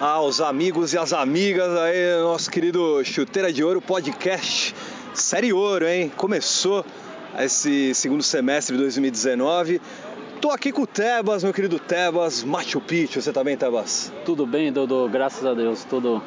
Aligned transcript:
aos 0.00 0.40
amigos 0.40 0.94
e 0.94 0.98
às 0.98 1.12
amigas 1.12 1.76
aí, 1.76 2.22
nosso 2.22 2.50
querido 2.50 3.04
Chuteira 3.04 3.52
de 3.52 3.62
Ouro 3.62 3.82
Podcast. 3.82 4.74
Série 5.12 5.52
Ouro, 5.52 5.86
hein? 5.86 6.10
Começou 6.16 6.82
esse 7.38 7.94
segundo 7.94 8.22
semestre 8.22 8.74
de 8.76 8.82
2019. 8.82 9.78
Tô 10.40 10.50
aqui 10.50 10.72
com 10.72 10.82
o 10.82 10.86
Tebas, 10.86 11.44
meu 11.44 11.52
querido 11.52 11.78
Tebas, 11.78 12.42
Machu 12.42 12.80
Picchu. 12.80 13.20
Você 13.20 13.30
tá 13.30 13.44
bem, 13.44 13.58
Tebas? 13.58 14.10
Tudo 14.24 14.46
bem, 14.46 14.72
Dodô, 14.72 15.06
graças 15.06 15.44
a 15.44 15.52
Deus. 15.52 15.84
Tudo 15.84 16.22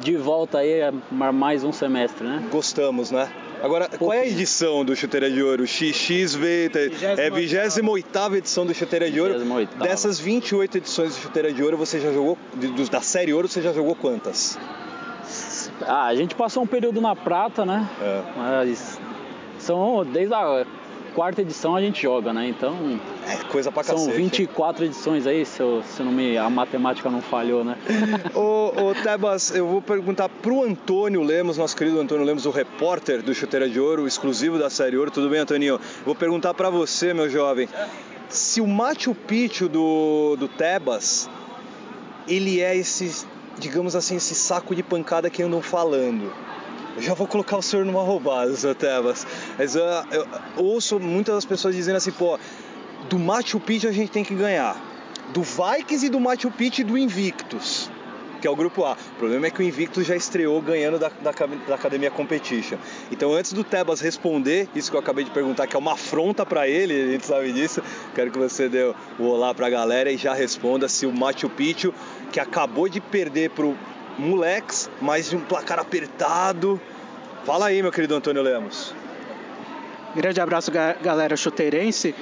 de 0.00 0.16
volta 0.16 0.58
aí 0.58 0.80
mais 1.12 1.62
um 1.62 1.70
semestre, 1.70 2.26
né? 2.26 2.48
Gostamos, 2.50 3.12
né? 3.12 3.30
Agora, 3.62 3.88
qual 3.88 4.12
é 4.12 4.20
a 4.20 4.26
edição 4.26 4.84
do 4.84 4.94
Chuteira 4.94 5.30
de 5.30 5.42
Ouro? 5.42 5.66
XXV, 5.66 6.70
é 7.16 7.26
a 7.26 7.30
28 7.30 8.36
edição 8.36 8.64
do 8.64 8.74
Chuteira 8.74 9.10
de 9.10 9.20
Ouro. 9.20 9.38
28. 9.38 9.78
Dessas 9.78 10.18
28 10.18 10.78
edições 10.78 11.14
do 11.16 11.20
Chuteira 11.20 11.52
de 11.52 11.62
Ouro, 11.62 11.76
você 11.76 12.00
já 12.00 12.12
jogou, 12.12 12.38
da 12.90 13.00
série 13.00 13.32
Ouro, 13.32 13.48
você 13.48 13.60
já 13.60 13.72
jogou 13.72 13.94
quantas? 13.94 14.58
Ah, 15.86 16.06
a 16.06 16.14
gente 16.14 16.34
passou 16.34 16.62
um 16.62 16.66
período 16.66 17.00
na 17.00 17.14
prata, 17.14 17.64
né? 17.64 17.88
É. 18.00 18.22
Mas 18.36 18.98
são 19.58 20.04
desde 20.04 20.34
a 20.34 20.64
quarta 21.18 21.42
edição 21.42 21.74
a 21.74 21.80
gente 21.80 22.02
joga, 22.02 22.32
né? 22.32 22.46
Então. 22.46 22.76
É 23.26 23.34
coisa 23.50 23.72
pra 23.72 23.82
São 23.82 23.96
cacete. 23.96 24.16
24 24.16 24.84
edições 24.84 25.26
aí, 25.26 25.44
se, 25.44 25.60
eu, 25.60 25.82
se 25.82 26.00
não 26.00 26.12
me, 26.12 26.38
a 26.38 26.48
matemática 26.48 27.10
não 27.10 27.20
falhou, 27.20 27.64
né? 27.64 27.76
ô, 28.32 28.90
ô, 28.90 28.94
Tebas, 28.94 29.52
eu 29.52 29.66
vou 29.66 29.82
perguntar 29.82 30.28
pro 30.28 30.62
Antônio 30.62 31.20
Lemos, 31.24 31.58
nosso 31.58 31.76
querido 31.76 31.98
Antônio 31.98 32.24
Lemos, 32.24 32.46
o 32.46 32.50
repórter 32.50 33.20
do 33.20 33.34
Chuteira 33.34 33.68
de 33.68 33.80
Ouro, 33.80 34.06
exclusivo 34.06 34.60
da 34.60 34.70
série 34.70 34.96
Ouro. 34.96 35.10
Tudo 35.10 35.28
bem, 35.28 35.40
Antoninho? 35.40 35.80
Vou 36.06 36.14
perguntar 36.14 36.54
para 36.54 36.70
você, 36.70 37.12
meu 37.12 37.28
jovem, 37.28 37.68
se 38.28 38.60
o 38.60 38.66
Machu 38.68 39.12
Picchu 39.12 39.68
do, 39.68 40.36
do 40.36 40.46
Tebas, 40.46 41.28
ele 42.28 42.60
é 42.60 42.76
esse, 42.76 43.26
digamos 43.58 43.96
assim, 43.96 44.14
esse 44.14 44.36
saco 44.36 44.72
de 44.72 44.84
pancada 44.84 45.28
que 45.28 45.42
andam 45.42 45.60
falando. 45.62 46.32
Já 47.00 47.14
vou 47.14 47.26
colocar 47.26 47.56
o 47.56 47.62
senhor 47.62 47.84
numa 47.84 48.02
roubada, 48.02 48.54
seu 48.56 48.74
Tebas. 48.74 49.26
Mas 49.58 49.74
eu, 49.74 49.84
eu, 49.84 50.28
eu 50.56 50.64
ouço 50.64 50.98
muitas 50.98 51.34
das 51.34 51.44
pessoas 51.44 51.74
dizendo 51.74 51.96
assim, 51.96 52.10
pô, 52.10 52.38
do 53.08 53.18
Machu 53.18 53.60
Picchu 53.60 53.88
a 53.88 53.92
gente 53.92 54.10
tem 54.10 54.24
que 54.24 54.34
ganhar. 54.34 54.76
Do 55.32 55.42
Vikings 55.42 56.06
e 56.06 56.08
do 56.08 56.18
Machu 56.18 56.50
Picchu 56.50 56.80
e 56.80 56.84
do 56.84 56.96
Invictus 56.96 57.90
que 58.40 58.46
é 58.46 58.50
o 58.50 58.56
grupo 58.56 58.84
A. 58.84 58.92
O 58.92 59.18
problema 59.18 59.46
é 59.46 59.50
que 59.50 59.60
o 59.60 59.62
Invictus 59.62 60.06
já 60.06 60.16
estreou 60.16 60.60
ganhando 60.62 60.98
da, 60.98 61.08
da, 61.08 61.32
da, 61.32 61.74
Academia 61.74 62.10
Competition. 62.10 62.78
Então, 63.10 63.32
antes 63.32 63.52
do 63.52 63.64
Tebas 63.64 64.00
responder 64.00 64.68
isso 64.74 64.90
que 64.90 64.96
eu 64.96 65.00
acabei 65.00 65.24
de 65.24 65.30
perguntar, 65.30 65.66
que 65.66 65.76
é 65.76 65.78
uma 65.78 65.94
afronta 65.94 66.46
para 66.46 66.68
ele, 66.68 66.94
a 66.94 67.12
gente 67.12 67.26
sabe 67.26 67.52
disso, 67.52 67.82
quero 68.14 68.30
que 68.30 68.38
você 68.38 68.68
dê 68.68 68.92
o 69.18 69.24
olá 69.24 69.52
para 69.54 69.66
a 69.66 69.70
galera 69.70 70.10
e 70.10 70.16
já 70.16 70.34
responda 70.34 70.88
se 70.88 71.06
o 71.06 71.12
Machu 71.12 71.48
Picchu, 71.48 71.92
que 72.32 72.40
acabou 72.40 72.88
de 72.88 73.00
perder 73.00 73.50
pro 73.50 73.76
moleques, 74.18 74.90
mas 75.00 75.32
um 75.32 75.40
placar 75.40 75.78
apertado. 75.78 76.80
Fala 77.44 77.66
aí, 77.66 77.80
meu 77.82 77.92
querido 77.92 78.14
Antônio 78.14 78.42
Lemos. 78.42 78.94
Grande 80.14 80.40
abraço, 80.40 80.70
galera 80.70 81.36
chuteirense. 81.36 82.14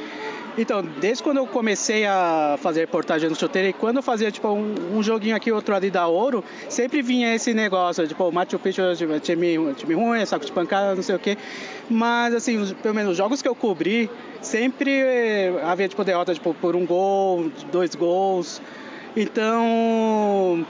Então, 0.58 0.83
desde 0.83 1.22
quando 1.22 1.36
eu 1.36 1.47
comecei 1.47 2.06
a 2.06 2.58
fazer 2.62 2.80
reportagem 2.80 3.28
no 3.28 3.36
chuteiro, 3.36 3.69
e 3.69 3.72
quando 3.75 3.97
eu 3.98 4.03
fazia 4.03 4.30
tipo 4.30 4.48
um, 4.48 4.97
um, 4.97 5.03
joguinho 5.03 5.36
aqui, 5.36 5.53
outro 5.53 5.75
ali 5.75 5.91
da 5.91 6.06
ouro, 6.06 6.42
sempre 6.69 7.03
vinha 7.03 7.34
esse 7.34 7.53
negócio, 7.53 8.06
tipo, 8.08 8.25
o 8.25 8.33
Machu 8.33 8.58
Picchu 8.58 8.83
time, 9.20 9.75
time 9.75 9.94
ruim, 9.94 10.25
saco 10.25 10.47
de 10.47 10.53
pancada, 10.53 10.94
não 10.94 11.03
sei 11.03 11.14
o 11.14 11.19
quê. 11.19 11.36
Mas, 11.91 12.34
assim, 12.34 12.75
pelo 12.83 12.94
menos 12.94 13.12
os 13.12 13.16
jogos 13.19 13.42
que 13.42 13.48
eu 13.48 13.55
cobri, 13.55 14.10
sempre 14.41 14.91
eh, 14.91 15.60
havia 15.62 15.88
tipo 15.88 16.03
derrota 16.03 16.33
tipo, 16.33 16.55
por 16.55 16.75
um 16.75 16.86
gol, 16.86 17.50
dois 17.70 17.94
gols. 17.94 18.62
Então, 19.14 20.64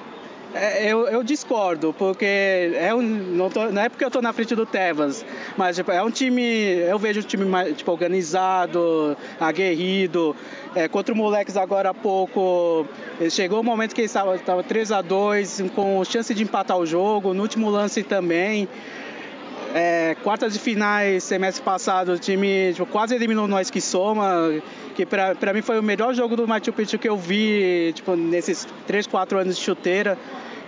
é, 0.55 0.91
eu, 0.91 1.07
eu, 1.09 1.23
discordo, 1.23 1.95
porque 1.99 2.25
é 2.25 2.95
um, 2.95 3.03
não, 3.03 3.51
tô, 3.51 3.67
não, 3.67 3.83
é 3.83 3.89
porque 3.89 4.05
eu 4.05 4.09
estou 4.09 4.23
na 4.23 4.33
frente 4.33 4.55
do 4.55 4.65
Tevas, 4.65 5.25
mas 5.57 5.77
tipo, 5.77 5.91
é 5.91 6.03
um 6.03 6.11
time, 6.11 6.43
eu 6.43 6.99
vejo 6.99 7.21
um 7.21 7.23
time 7.23 7.45
mais 7.45 7.77
tipo, 7.77 7.91
organizado, 7.91 9.17
aguerrido. 9.39 10.35
É, 10.75 10.89
contra 10.89 11.12
o 11.12 11.17
Moleques 11.17 11.56
agora 11.56 11.91
há 11.91 11.95
pouco, 11.95 12.87
chegou 13.31 13.61
o 13.61 13.65
momento 13.65 13.95
que 13.95 14.03
estava, 14.03 14.35
estava 14.37 14.62
3 14.62 14.93
a 14.93 15.03
2 15.03 15.65
com 15.75 16.05
chance 16.05 16.33
de 16.33 16.43
empatar 16.43 16.79
o 16.79 16.87
jogo, 16.87 17.35
no 17.35 17.43
último 17.43 17.69
lance 17.69 18.03
também. 18.03 18.69
É, 19.75 20.17
quartas 20.23 20.55
de 20.55 20.59
finais, 20.59 21.25
semestre 21.25 21.62
passado, 21.62 22.12
o 22.12 22.19
time 22.19 22.73
tipo, 22.73 22.87
quase 22.87 23.15
eliminou 23.15 23.47
nós 23.47 23.69
que 23.69 23.81
soma, 23.81 24.62
que 24.97 25.05
para 25.05 25.53
mim 25.53 25.61
foi 25.61 25.79
o 25.79 25.83
melhor 25.83 26.15
jogo 26.15 26.34
do 26.34 26.49
Machu 26.49 26.73
Picchu 26.73 26.99
que 26.99 27.09
eu 27.09 27.19
vi 27.19 27.93
tipo, 27.95 28.17
nesses 28.17 28.67
3, 28.87 29.07
4 29.07 29.39
anos 29.39 29.57
de 29.57 29.62
chuteira. 29.62 30.19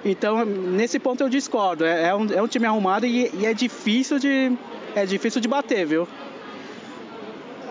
Então, 0.05 0.45
nesse 0.45 0.99
ponto 0.99 1.23
eu 1.23 1.31
discordo. 1.31 1.85
É, 1.85 2.09
é, 2.09 2.15
um, 2.15 2.27
é 2.33 2.43
um 2.43 2.47
time 2.47 2.67
arrumado 2.67 3.07
e, 3.07 3.31
e, 3.35 3.47
é 3.47 3.55
difícil 3.55 4.19
de 4.19 4.53
é 4.95 5.07
difícil 5.07 5.41
de 5.41 5.49
bater, 5.49 5.87
viu? 5.87 6.07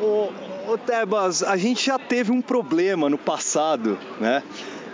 Ô, 0.02 0.30
ô 0.68 0.78
Tebas, 0.78 1.44
a 1.44 1.56
gente 1.56 1.86
já 1.86 2.00
teve 2.00 2.32
um 2.32 2.42
problema 2.42 3.08
no 3.08 3.18
passado, 3.18 3.98
né? 4.20 4.42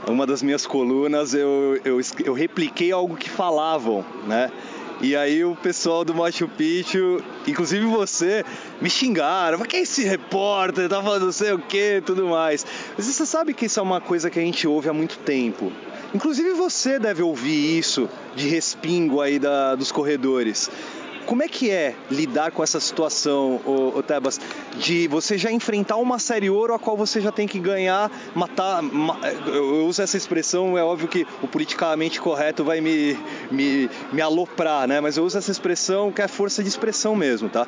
Uma 0.05 0.27
das 0.27 0.43
minhas 0.43 0.65
colunas 0.65 1.33
eu, 1.33 1.79
eu, 1.85 1.99
eu 2.25 2.33
repliquei 2.33 2.91
algo 2.91 3.15
que 3.15 3.29
falavam, 3.29 4.03
né? 4.27 4.51
E 5.03 5.17
aí 5.17 5.43
o 5.43 5.53
pessoal 5.53 6.05
do 6.05 6.15
Machu 6.15 6.47
Picchu, 6.47 7.21
inclusive 7.45 7.85
você, 7.87 8.45
me 8.79 8.89
xingaram. 8.89 9.59
Mas 9.59 9.67
quem 9.67 9.81
é 9.81 9.83
esse 9.83 10.01
repórter? 10.05 10.87
Tá 10.87 11.03
falando 11.03 11.25
não 11.25 11.31
sei 11.33 11.51
o 11.51 11.59
que 11.59 12.01
tudo 12.05 12.25
mais. 12.29 12.65
Mas 12.95 13.07
você 13.07 13.25
sabe 13.25 13.53
que 13.53 13.65
isso 13.65 13.81
é 13.81 13.83
uma 13.83 13.99
coisa 13.99 14.29
que 14.29 14.39
a 14.39 14.41
gente 14.41 14.65
ouve 14.65 14.87
há 14.87 14.93
muito 14.93 15.17
tempo. 15.17 15.73
Inclusive 16.15 16.53
você 16.53 16.99
deve 16.99 17.21
ouvir 17.21 17.77
isso 17.77 18.09
de 18.33 18.47
respingo 18.47 19.19
aí 19.19 19.39
da, 19.39 19.75
dos 19.75 19.91
corredores. 19.91 20.71
Como 21.25 21.41
é 21.41 21.47
que 21.47 21.69
é 21.69 21.95
lidar 22.11 22.51
com 22.51 22.63
essa 22.63 22.79
situação, 22.79 23.59
ô, 23.65 24.03
Tebas, 24.03 24.39
de 24.77 25.07
você 25.07 25.37
já 25.37 25.51
enfrentar 25.51 25.97
uma 25.97 26.19
série 26.19 26.49
ouro 26.49 26.73
a 26.73 26.79
qual 26.79 26.97
você 26.97 27.21
já 27.21 27.31
tem 27.31 27.47
que 27.47 27.59
ganhar, 27.59 28.11
matar. 28.35 28.81
Ma, 28.81 29.17
eu 29.47 29.85
uso 29.85 30.01
essa 30.01 30.17
expressão, 30.17 30.77
é 30.77 30.83
óbvio 30.83 31.07
que 31.07 31.25
o 31.41 31.47
politicamente 31.47 32.19
correto 32.19 32.63
vai 32.63 32.81
me, 32.81 33.17
me, 33.49 33.89
me 34.11 34.21
aloprar, 34.21 34.87
né? 34.87 34.99
Mas 34.99 35.17
eu 35.17 35.23
uso 35.23 35.37
essa 35.37 35.51
expressão 35.51 36.11
que 36.11 36.21
é 36.21 36.27
força 36.27 36.61
de 36.61 36.69
expressão 36.69 37.15
mesmo, 37.15 37.49
tá? 37.49 37.67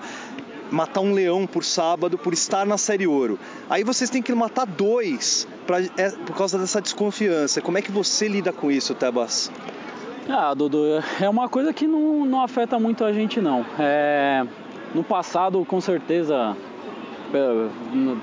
matar 0.72 1.02
um 1.02 1.14
leão 1.14 1.46
por 1.46 1.64
sábado 1.64 2.18
por 2.18 2.34
estar 2.34 2.66
na 2.66 2.78
série 2.78 3.08
ouro. 3.08 3.40
Aí 3.70 3.84
vocês 3.84 4.10
têm 4.10 4.22
que 4.22 4.34
matar 4.34 4.66
dois 4.66 5.48
pra, 5.66 5.80
é, 5.82 6.10
por 6.26 6.36
causa 6.36 6.58
dessa 6.58 6.82
desconfiança. 6.82 7.62
Como 7.62 7.78
é 7.78 7.82
que 7.82 7.92
você 7.92 8.28
lida 8.28 8.52
com 8.52 8.72
isso, 8.72 8.94
Tebas? 8.96 9.52
Ah, 10.28 10.56
Dudu, 10.56 10.84
é 11.22 11.30
uma 11.30 11.48
coisa 11.48 11.72
que 11.72 11.86
não, 11.86 12.26
não 12.26 12.42
afeta 12.42 12.80
muito 12.80 13.04
a 13.04 13.14
gente 13.14 13.40
não. 13.40 13.64
É, 13.78 14.44
no 14.94 15.04
passado, 15.04 15.64
com 15.66 15.80
certeza, 15.80 16.58
pela, 17.32 17.70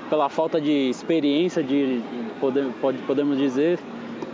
pela 0.09 0.29
falta 0.29 0.59
de 0.59 0.89
experiência, 0.89 1.63
de, 1.63 2.01
poder, 2.41 2.67
pode, 2.81 2.97
podemos 2.99 3.37
dizer, 3.37 3.79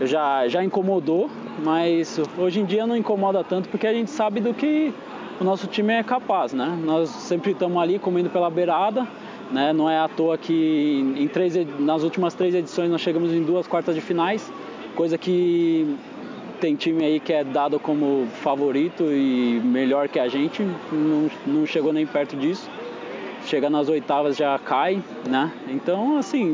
já, 0.02 0.48
já 0.48 0.64
incomodou, 0.64 1.30
mas 1.64 2.20
hoje 2.40 2.60
em 2.60 2.66
dia 2.66 2.88
não 2.88 2.96
incomoda 2.96 3.44
tanto 3.44 3.70
porque 3.70 3.86
a 3.86 3.94
gente 3.94 4.10
sabe 4.10 4.42
do 4.42 4.52
que 4.52 4.92
o 5.40 5.44
nosso 5.44 5.68
time 5.68 5.94
é 5.94 6.04
capaz, 6.04 6.54
né? 6.54 6.78
Nós 6.84 7.10
sempre 7.10 7.52
estamos 7.52 7.78
ali 7.82 8.00
comendo 8.00 8.32
pela 8.32 8.50
beirada, 8.50 9.08
né? 9.52 9.72
Não 9.74 9.88
é 9.88 10.00
à 10.00 10.08
toa 10.08 10.40
que 10.40 11.14
em 11.16 11.28
três, 11.28 11.54
nas 11.80 12.02
últimas 12.02 12.34
três 12.34 12.56
edições 12.56 12.90
nós 12.90 13.02
chegamos 13.02 13.32
em 13.32 13.44
duas 13.44 13.68
quartas 13.68 13.94
de 13.94 14.02
finais, 14.02 14.52
coisa 14.96 15.20
que 15.20 15.96
tem 16.60 16.76
time 16.76 17.04
aí 17.04 17.20
que 17.20 17.34
é 17.34 17.44
dado 17.44 17.80
como 17.80 18.28
favorito 18.42 19.04
e 19.06 19.62
melhor 19.64 20.08
que 20.08 20.20
a 20.20 20.28
gente, 20.28 20.64
não, 20.92 21.30
não 21.48 21.66
chegou 21.66 21.94
nem 21.94 22.06
perto 22.06 22.36
disso. 22.36 22.70
Chega 23.46 23.70
nas 23.70 23.88
oitavas 23.90 24.36
já 24.36 24.60
cai, 24.60 25.02
né? 25.28 25.52
Então, 25.70 26.18
assim, 26.18 26.46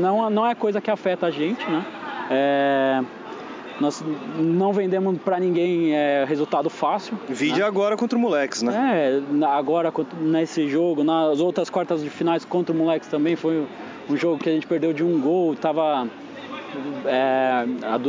não, 0.00 0.28
não 0.28 0.46
é 0.46 0.54
coisa 0.54 0.80
que 0.80 0.90
afeta 0.90 1.26
a 1.26 1.30
gente, 1.30 1.64
né? 1.70 1.84
É, 2.30 3.04
nós 3.80 4.02
não 4.38 4.72
vendemos 4.72 5.18
para 5.18 5.38
ninguém 5.38 5.94
é, 5.94 6.24
resultado 6.26 6.68
fácil. 6.68 7.18
Vídeo 7.28 7.58
né? 7.58 7.64
agora 7.64 7.96
contra 7.96 8.18
o 8.18 8.20
Moleques, 8.20 8.62
né? 8.62 8.72
É, 8.74 9.44
agora 9.46 9.92
nesse 10.20 10.68
jogo, 10.68 11.04
nas 11.04 11.40
outras 11.40 11.70
quartas 11.70 12.02
de 12.02 12.10
finais 12.10 12.44
contra 12.44 12.74
o 12.74 12.78
Moleques 12.78 13.08
também 13.08 13.36
foi 13.36 13.66
um 14.10 14.16
jogo 14.16 14.38
que 14.38 14.48
a 14.48 14.52
gente 14.52 14.66
perdeu 14.66 14.92
de 14.92 15.04
um 15.04 15.20
gol, 15.20 15.54
tava 15.54 16.08
é, 17.06 17.64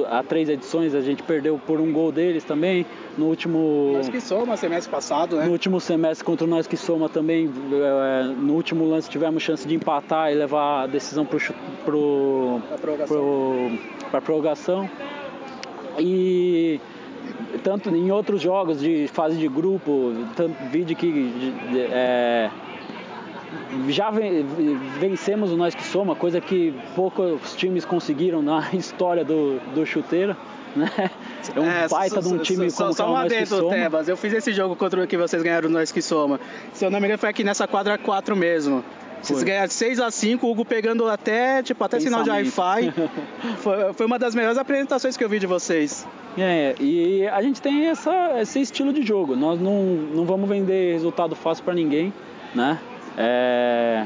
há, 0.09 0.23
três 0.23 0.49
edições 0.49 0.93
a 0.93 1.01
gente 1.01 1.23
perdeu 1.23 1.59
por 1.65 1.79
um 1.79 1.91
gol 1.91 2.11
deles 2.11 2.43
também. 2.43 2.85
No 3.17 3.25
último. 3.25 3.93
Nós 3.93 4.09
que 4.09 4.21
soma, 4.21 4.55
semestre 4.57 4.91
passado, 4.91 5.37
né? 5.37 5.45
No 5.45 5.51
último 5.51 5.79
semestre 5.79 6.23
contra 6.23 6.45
o 6.45 6.49
Nós 6.49 6.67
que 6.67 6.77
soma 6.77 7.09
também, 7.09 7.49
é, 7.71 8.23
no 8.23 8.53
último 8.53 8.85
lance 8.85 9.09
tivemos 9.09 9.41
chance 9.43 9.67
de 9.67 9.75
empatar 9.75 10.31
e 10.31 10.35
levar 10.35 10.83
a 10.83 10.87
decisão 10.87 11.25
para 11.25 11.39
pro, 11.83 12.59
pro, 13.07 13.71
a 14.13 14.21
prorrogação. 14.21 14.89
E 15.99 16.79
tanto 17.63 17.89
em 17.89 18.11
outros 18.11 18.41
jogos 18.41 18.79
de 18.79 19.07
fase 19.07 19.37
de 19.37 19.47
grupo, 19.47 20.13
tanto 20.35 20.55
vídeo 20.69 20.95
que 20.95 21.53
é, 21.91 22.49
já 23.89 24.11
vencemos 24.99 25.51
o 25.51 25.57
Nós 25.57 25.75
Que 25.75 25.83
Soma, 25.83 26.15
coisa 26.15 26.41
que 26.41 26.73
poucos 26.95 27.55
times 27.55 27.85
conseguiram 27.85 28.41
na 28.41 28.69
história 28.73 29.23
do, 29.23 29.59
do 29.73 29.85
chuteiro. 29.85 30.35
né? 30.75 30.91
É 31.55 31.59
um 31.59 31.65
é, 31.65 31.88
baita 31.88 32.21
de 32.21 32.27
um 32.27 32.38
time 32.38 32.69
só, 32.69 32.83
como 32.83 32.94
só, 32.94 33.05
só 33.05 33.11
um 33.11 33.15
adendo, 33.15 33.69
Tebas. 33.69 34.07
Eu 34.07 34.17
fiz 34.17 34.33
esse 34.33 34.51
jogo 34.51 34.75
contra 34.75 35.03
o 35.03 35.07
que 35.07 35.17
vocês 35.17 35.41
ganharam 35.41 35.69
Nós 35.69 35.91
que 35.91 36.01
Soma. 36.01 36.39
Se 36.73 36.85
eu 36.85 36.91
não 36.91 36.99
me 36.99 37.07
engano, 37.07 37.19
foi 37.19 37.29
aqui 37.29 37.44
nessa 37.44 37.67
quadra 37.67 37.97
4 37.97 38.35
mesmo. 38.35 38.83
Vocês 39.21 39.44
ganharam 39.44 39.69
6 39.69 40.00
a 40.00 40.11
5 40.11 40.45
o 40.45 40.51
Hugo 40.51 40.63
pegando 40.63 41.07
até, 41.07 41.63
tipo, 41.63 41.83
até 41.83 42.00
sinal 42.00 42.23
de 42.23 42.29
Wi-Fi. 42.29 42.93
foi, 43.57 43.93
foi 43.93 44.05
uma 44.05 44.19
das 44.19 44.35
melhores 44.35 44.57
apresentações 44.57 45.17
que 45.17 45.23
eu 45.23 45.29
vi 45.29 45.39
de 45.39 45.47
vocês. 45.47 46.07
É, 46.38 46.75
e 46.79 47.27
a 47.27 47.41
gente 47.41 47.61
tem 47.61 47.88
essa, 47.88 48.39
esse 48.39 48.61
estilo 48.61 48.93
de 48.93 49.01
jogo. 49.01 49.35
Nós 49.35 49.59
não, 49.59 49.83
não 49.83 50.25
vamos 50.25 50.47
vender 50.47 50.93
resultado 50.93 51.35
fácil 51.35 51.63
para 51.63 51.73
ninguém, 51.73 52.13
né? 52.53 52.79
É, 53.17 54.05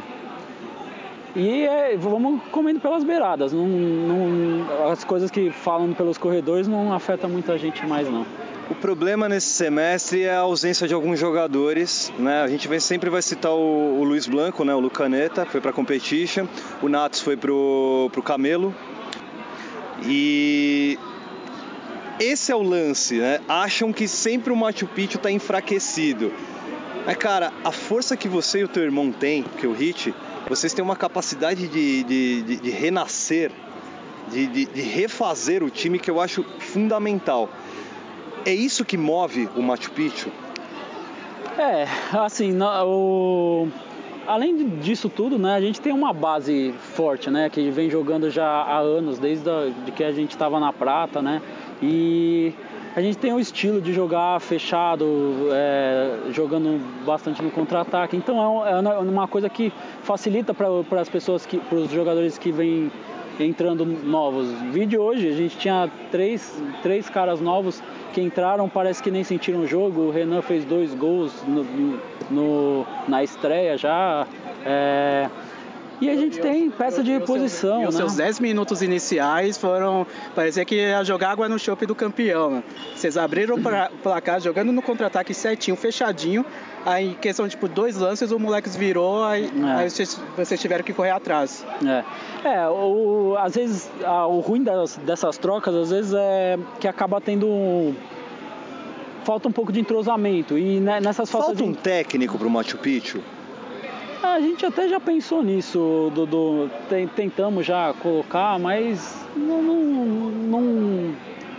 e 1.35 1.63
é, 1.65 1.95
vamos 1.97 2.41
comendo 2.51 2.79
pelas 2.79 3.03
beiradas. 3.03 3.53
Não, 3.53 3.65
não, 3.65 4.89
as 4.91 5.03
coisas 5.03 5.31
que 5.31 5.49
falam 5.49 5.93
pelos 5.93 6.17
corredores 6.17 6.67
não 6.67 6.93
afetam 6.93 7.29
muita 7.29 7.57
gente 7.57 7.85
mais 7.85 8.09
não. 8.09 8.25
O 8.69 8.75
problema 8.75 9.27
nesse 9.27 9.47
semestre 9.47 10.23
é 10.23 10.33
a 10.33 10.39
ausência 10.39 10.87
de 10.87 10.93
alguns 10.93 11.19
jogadores, 11.19 12.11
né? 12.17 12.41
A 12.41 12.47
gente 12.47 12.67
vem, 12.67 12.79
sempre 12.79 13.09
vai 13.09 13.21
citar 13.21 13.51
o, 13.51 13.99
o 13.99 14.03
Luiz 14.03 14.27
Blanco, 14.27 14.63
né? 14.63 14.73
O 14.73 14.79
Lucaneta, 14.79 15.45
foi 15.45 15.59
para 15.59 15.73
competition, 15.73 16.47
o 16.81 16.87
Natos 16.87 17.21
foi 17.21 17.35
pro, 17.35 18.09
pro 18.11 18.21
Camelo. 18.21 18.73
E 20.03 20.97
esse 22.19 22.51
é 22.51 22.55
o 22.55 22.61
lance, 22.61 23.17
né? 23.19 23.39
Acham 23.47 23.91
que 23.91 24.07
sempre 24.07 24.51
o 24.51 24.55
Machu 24.55 24.87
Picchu 24.87 25.17
está 25.17 25.29
enfraquecido. 25.31 26.31
Mas 27.05 27.17
cara, 27.17 27.51
a 27.63 27.71
força 27.71 28.15
que 28.15 28.27
você 28.27 28.59
e 28.59 28.63
o 28.63 28.67
teu 28.67 28.83
irmão 28.83 29.11
têm, 29.11 29.43
que 29.43 29.65
é 29.65 29.69
o 29.69 29.73
Hit, 29.73 30.13
vocês 30.47 30.73
têm 30.73 30.83
uma 30.83 30.95
capacidade 30.95 31.67
de, 31.67 32.03
de, 32.03 32.41
de, 32.43 32.55
de 32.57 32.69
renascer, 32.69 33.51
de, 34.29 34.47
de, 34.47 34.81
refazer 34.81 35.63
o 35.63 35.69
time 35.69 35.97
que 35.97 36.11
eu 36.11 36.21
acho 36.21 36.43
fundamental. 36.59 37.49
É 38.45 38.53
isso 38.53 38.85
que 38.85 38.97
move 38.97 39.49
o 39.55 39.61
Machu 39.61 39.91
Picchu? 39.91 40.29
É, 41.57 41.85
assim, 42.13 42.57
o... 42.61 43.67
além 44.27 44.69
disso 44.79 45.09
tudo, 45.09 45.37
né, 45.37 45.55
a 45.55 45.61
gente 45.61 45.81
tem 45.81 45.91
uma 45.91 46.13
base 46.13 46.73
forte, 46.95 47.29
né, 47.29 47.49
que 47.49 47.69
vem 47.71 47.89
jogando 47.89 48.29
já 48.29 48.47
há 48.47 48.77
anos, 48.77 49.19
desde 49.19 49.49
a, 49.49 49.69
de 49.85 49.91
que 49.91 50.03
a 50.03 50.11
gente 50.11 50.31
estava 50.31 50.59
na 50.59 50.71
prata, 50.71 51.21
né, 51.21 51.41
e 51.81 52.53
a 52.95 53.01
gente 53.01 53.17
tem 53.17 53.33
um 53.33 53.39
estilo 53.39 53.79
de 53.81 53.93
jogar 53.93 54.39
fechado, 54.41 55.49
é, 55.51 56.31
jogando 56.31 56.79
bastante 57.05 57.41
no 57.41 57.49
contra-ataque. 57.49 58.17
Então 58.17 58.65
é, 58.65 58.71
é 58.71 58.99
uma 58.99 59.27
coisa 59.27 59.49
que 59.49 59.71
facilita 60.03 60.53
para 60.53 61.01
as 61.01 61.09
pessoas, 61.09 61.45
para 61.45 61.77
os 61.77 61.91
jogadores 61.91 62.37
que 62.37 62.51
vêm 62.51 62.91
entrando 63.39 63.85
novos. 63.85 64.51
Vídeo 64.71 65.01
hoje, 65.01 65.27
a 65.27 65.31
gente 65.31 65.57
tinha 65.57 65.89
três, 66.11 66.61
três 66.83 67.09
caras 67.09 67.39
novos 67.39 67.81
que 68.13 68.21
entraram, 68.21 68.67
parece 68.67 69.01
que 69.01 69.09
nem 69.09 69.23
sentiram 69.23 69.61
o 69.61 69.67
jogo. 69.67 70.01
O 70.01 70.11
Renan 70.11 70.41
fez 70.41 70.65
dois 70.65 70.93
gols 70.93 71.33
no, 71.47 71.65
no 72.29 72.85
na 73.07 73.23
estreia 73.23 73.77
já. 73.77 74.27
É, 74.65 75.29
e 76.01 76.09
a 76.09 76.15
gente 76.15 76.39
tem 76.39 76.69
peça 76.69 77.03
de 77.03 77.19
posição. 77.19 77.83
E 77.83 77.87
os 77.87 77.93
né? 77.93 78.01
seus 78.01 78.15
10 78.15 78.39
minutos 78.39 78.81
iniciais 78.81 79.57
foram. 79.57 80.05
Parecia 80.33 80.65
que 80.65 80.75
ia 80.75 81.03
jogar 81.03 81.31
água 81.31 81.47
no 81.47 81.59
chope 81.59 81.85
do 81.85 81.93
campeão. 81.93 82.49
Né? 82.49 82.63
Vocês 82.95 83.17
abriram 83.17 83.55
o 83.55 83.99
placar 84.01 84.41
jogando 84.41 84.71
no 84.71 84.81
contra-ataque 84.81 85.33
certinho, 85.33 85.77
fechadinho. 85.77 86.43
Aí, 86.83 87.09
em 87.09 87.13
questão 87.13 87.45
de 87.45 87.51
tipo, 87.51 87.67
dois 87.67 87.95
lances, 87.95 88.31
o 88.31 88.39
moleques 88.39 88.75
virou, 88.75 89.23
aí, 89.23 89.45
é. 89.45 89.71
aí 89.81 89.89
vocês, 89.89 90.19
vocês, 90.35 90.59
tiveram 90.59 90.83
que 90.83 90.91
correr 90.93 91.11
atrás. 91.11 91.63
É, 92.43 92.53
é 92.55 92.67
o, 92.67 93.35
às 93.37 93.53
vezes 93.53 93.87
o 94.03 94.39
ruim 94.39 94.63
das, 94.63 94.97
dessas 94.97 95.37
trocas, 95.37 95.75
às 95.75 95.91
vezes 95.91 96.11
é 96.15 96.57
que 96.79 96.87
acaba 96.87 97.21
tendo 97.21 97.93
falta 99.23 99.47
um 99.47 99.51
pouco 99.51 99.71
de 99.71 99.79
entrosamento. 99.79 100.57
E 100.57 100.79
nessas 100.79 101.29
falta 101.29 101.53
de... 101.53 101.61
um 101.61 101.73
técnico 101.73 102.39
pro 102.39 102.49
Machu 102.49 102.79
Picchu? 102.79 103.21
A 104.23 104.39
gente 104.39 104.63
até 104.63 104.87
já 104.87 104.99
pensou 104.99 105.41
nisso, 105.41 106.11
Dudu. 106.13 106.69
Tentamos 107.15 107.65
já 107.65 107.91
colocar, 107.93 108.59
mas 108.59 109.25
não, 109.35 109.63
não, 109.63 109.81
não, 109.81 111.15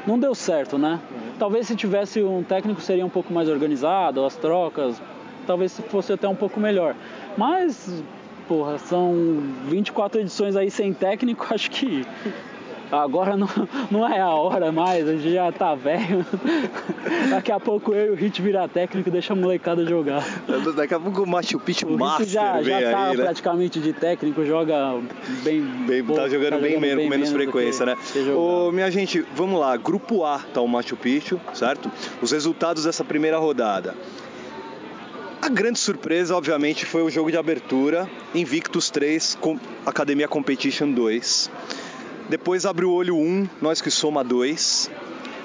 não 0.07 0.19
deu 0.19 0.33
certo, 0.33 0.79
né? 0.79 1.01
Talvez 1.41 1.67
se 1.67 1.75
tivesse 1.75 2.23
um 2.23 2.45
técnico 2.45 2.81
seria 2.81 3.05
um 3.05 3.09
pouco 3.09 3.33
mais 3.33 3.49
organizado, 3.49 4.25
as 4.25 4.37
trocas, 4.37 5.03
talvez 5.45 5.77
fosse 5.89 6.13
até 6.13 6.29
um 6.29 6.37
pouco 6.37 6.61
melhor. 6.61 6.95
Mas, 7.37 8.03
porra, 8.47 8.79
são 8.79 9.43
24 9.67 10.21
edições 10.21 10.55
aí 10.55 10.71
sem 10.71 10.93
técnico, 10.95 11.47
acho 11.53 11.69
que 11.69 12.07
Agora 12.93 13.39
não, 13.39 13.49
não 13.91 14.07
é 14.07 14.21
a 14.21 14.29
hora 14.29 14.71
mais, 14.71 15.09
a 15.09 15.13
gente 15.13 15.33
já 15.33 15.51
tá 15.51 15.75
velho. 15.75 16.27
Daqui 17.31 17.51
a 17.51 17.59
pouco 17.59 17.95
eu 17.95 18.09
e 18.09 18.11
o 18.11 18.15
Hit 18.15 18.43
virar 18.43 18.69
técnico 18.69 19.09
e 19.09 19.13
deixa 19.13 19.33
a 19.33 19.37
molecada 19.37 19.83
jogar. 19.87 20.23
Daqui 20.77 20.93
a 20.93 21.01
pouco 21.01 21.23
o 21.23 21.27
Machu 21.27 21.59
Picchu 21.59 21.87
o 21.87 21.99
Master 21.99 22.27
já, 22.27 22.63
já 22.63 22.91
tá 22.91 23.07
aí, 23.09 23.17
né? 23.17 23.25
praticamente 23.25 23.81
de 23.81 23.95
técnico, 23.95 24.45
joga 24.45 25.01
bem. 25.43 25.63
bem 25.63 26.05
tá 26.05 26.29
jogando 26.29 26.51
tá 26.51 26.59
bem 26.59 26.79
menos, 26.79 27.05
com 27.05 27.11
menos 27.11 27.31
frequência, 27.31 27.87
né? 27.87 27.97
Ô, 28.37 28.71
minha 28.71 28.91
gente, 28.91 29.25
vamos 29.35 29.59
lá. 29.59 29.75
Grupo 29.79 30.23
A 30.25 30.41
tá 30.53 30.61
o 30.61 30.69
Machu 30.69 30.95
Picchu, 30.95 31.41
certo? 31.55 31.91
Os 32.21 32.31
resultados 32.31 32.85
dessa 32.85 33.03
primeira 33.03 33.39
rodada. 33.39 33.95
A 35.41 35.49
grande 35.49 35.79
surpresa, 35.79 36.37
obviamente, 36.37 36.85
foi 36.85 37.03
o 37.03 37.11
jogo 37.11 37.31
de 37.31 37.39
abertura, 37.39 38.09
Invictus 38.35 38.91
3, 38.91 39.39
Academia 39.85 40.29
Competition 40.29 40.93
2. 40.93 41.51
Depois 42.29 42.65
abre 42.65 42.85
o 42.85 42.93
olho 42.93 43.17
1, 43.17 43.49
nós 43.61 43.81
que 43.81 43.91
soma 43.91 44.25
2. 44.25 44.91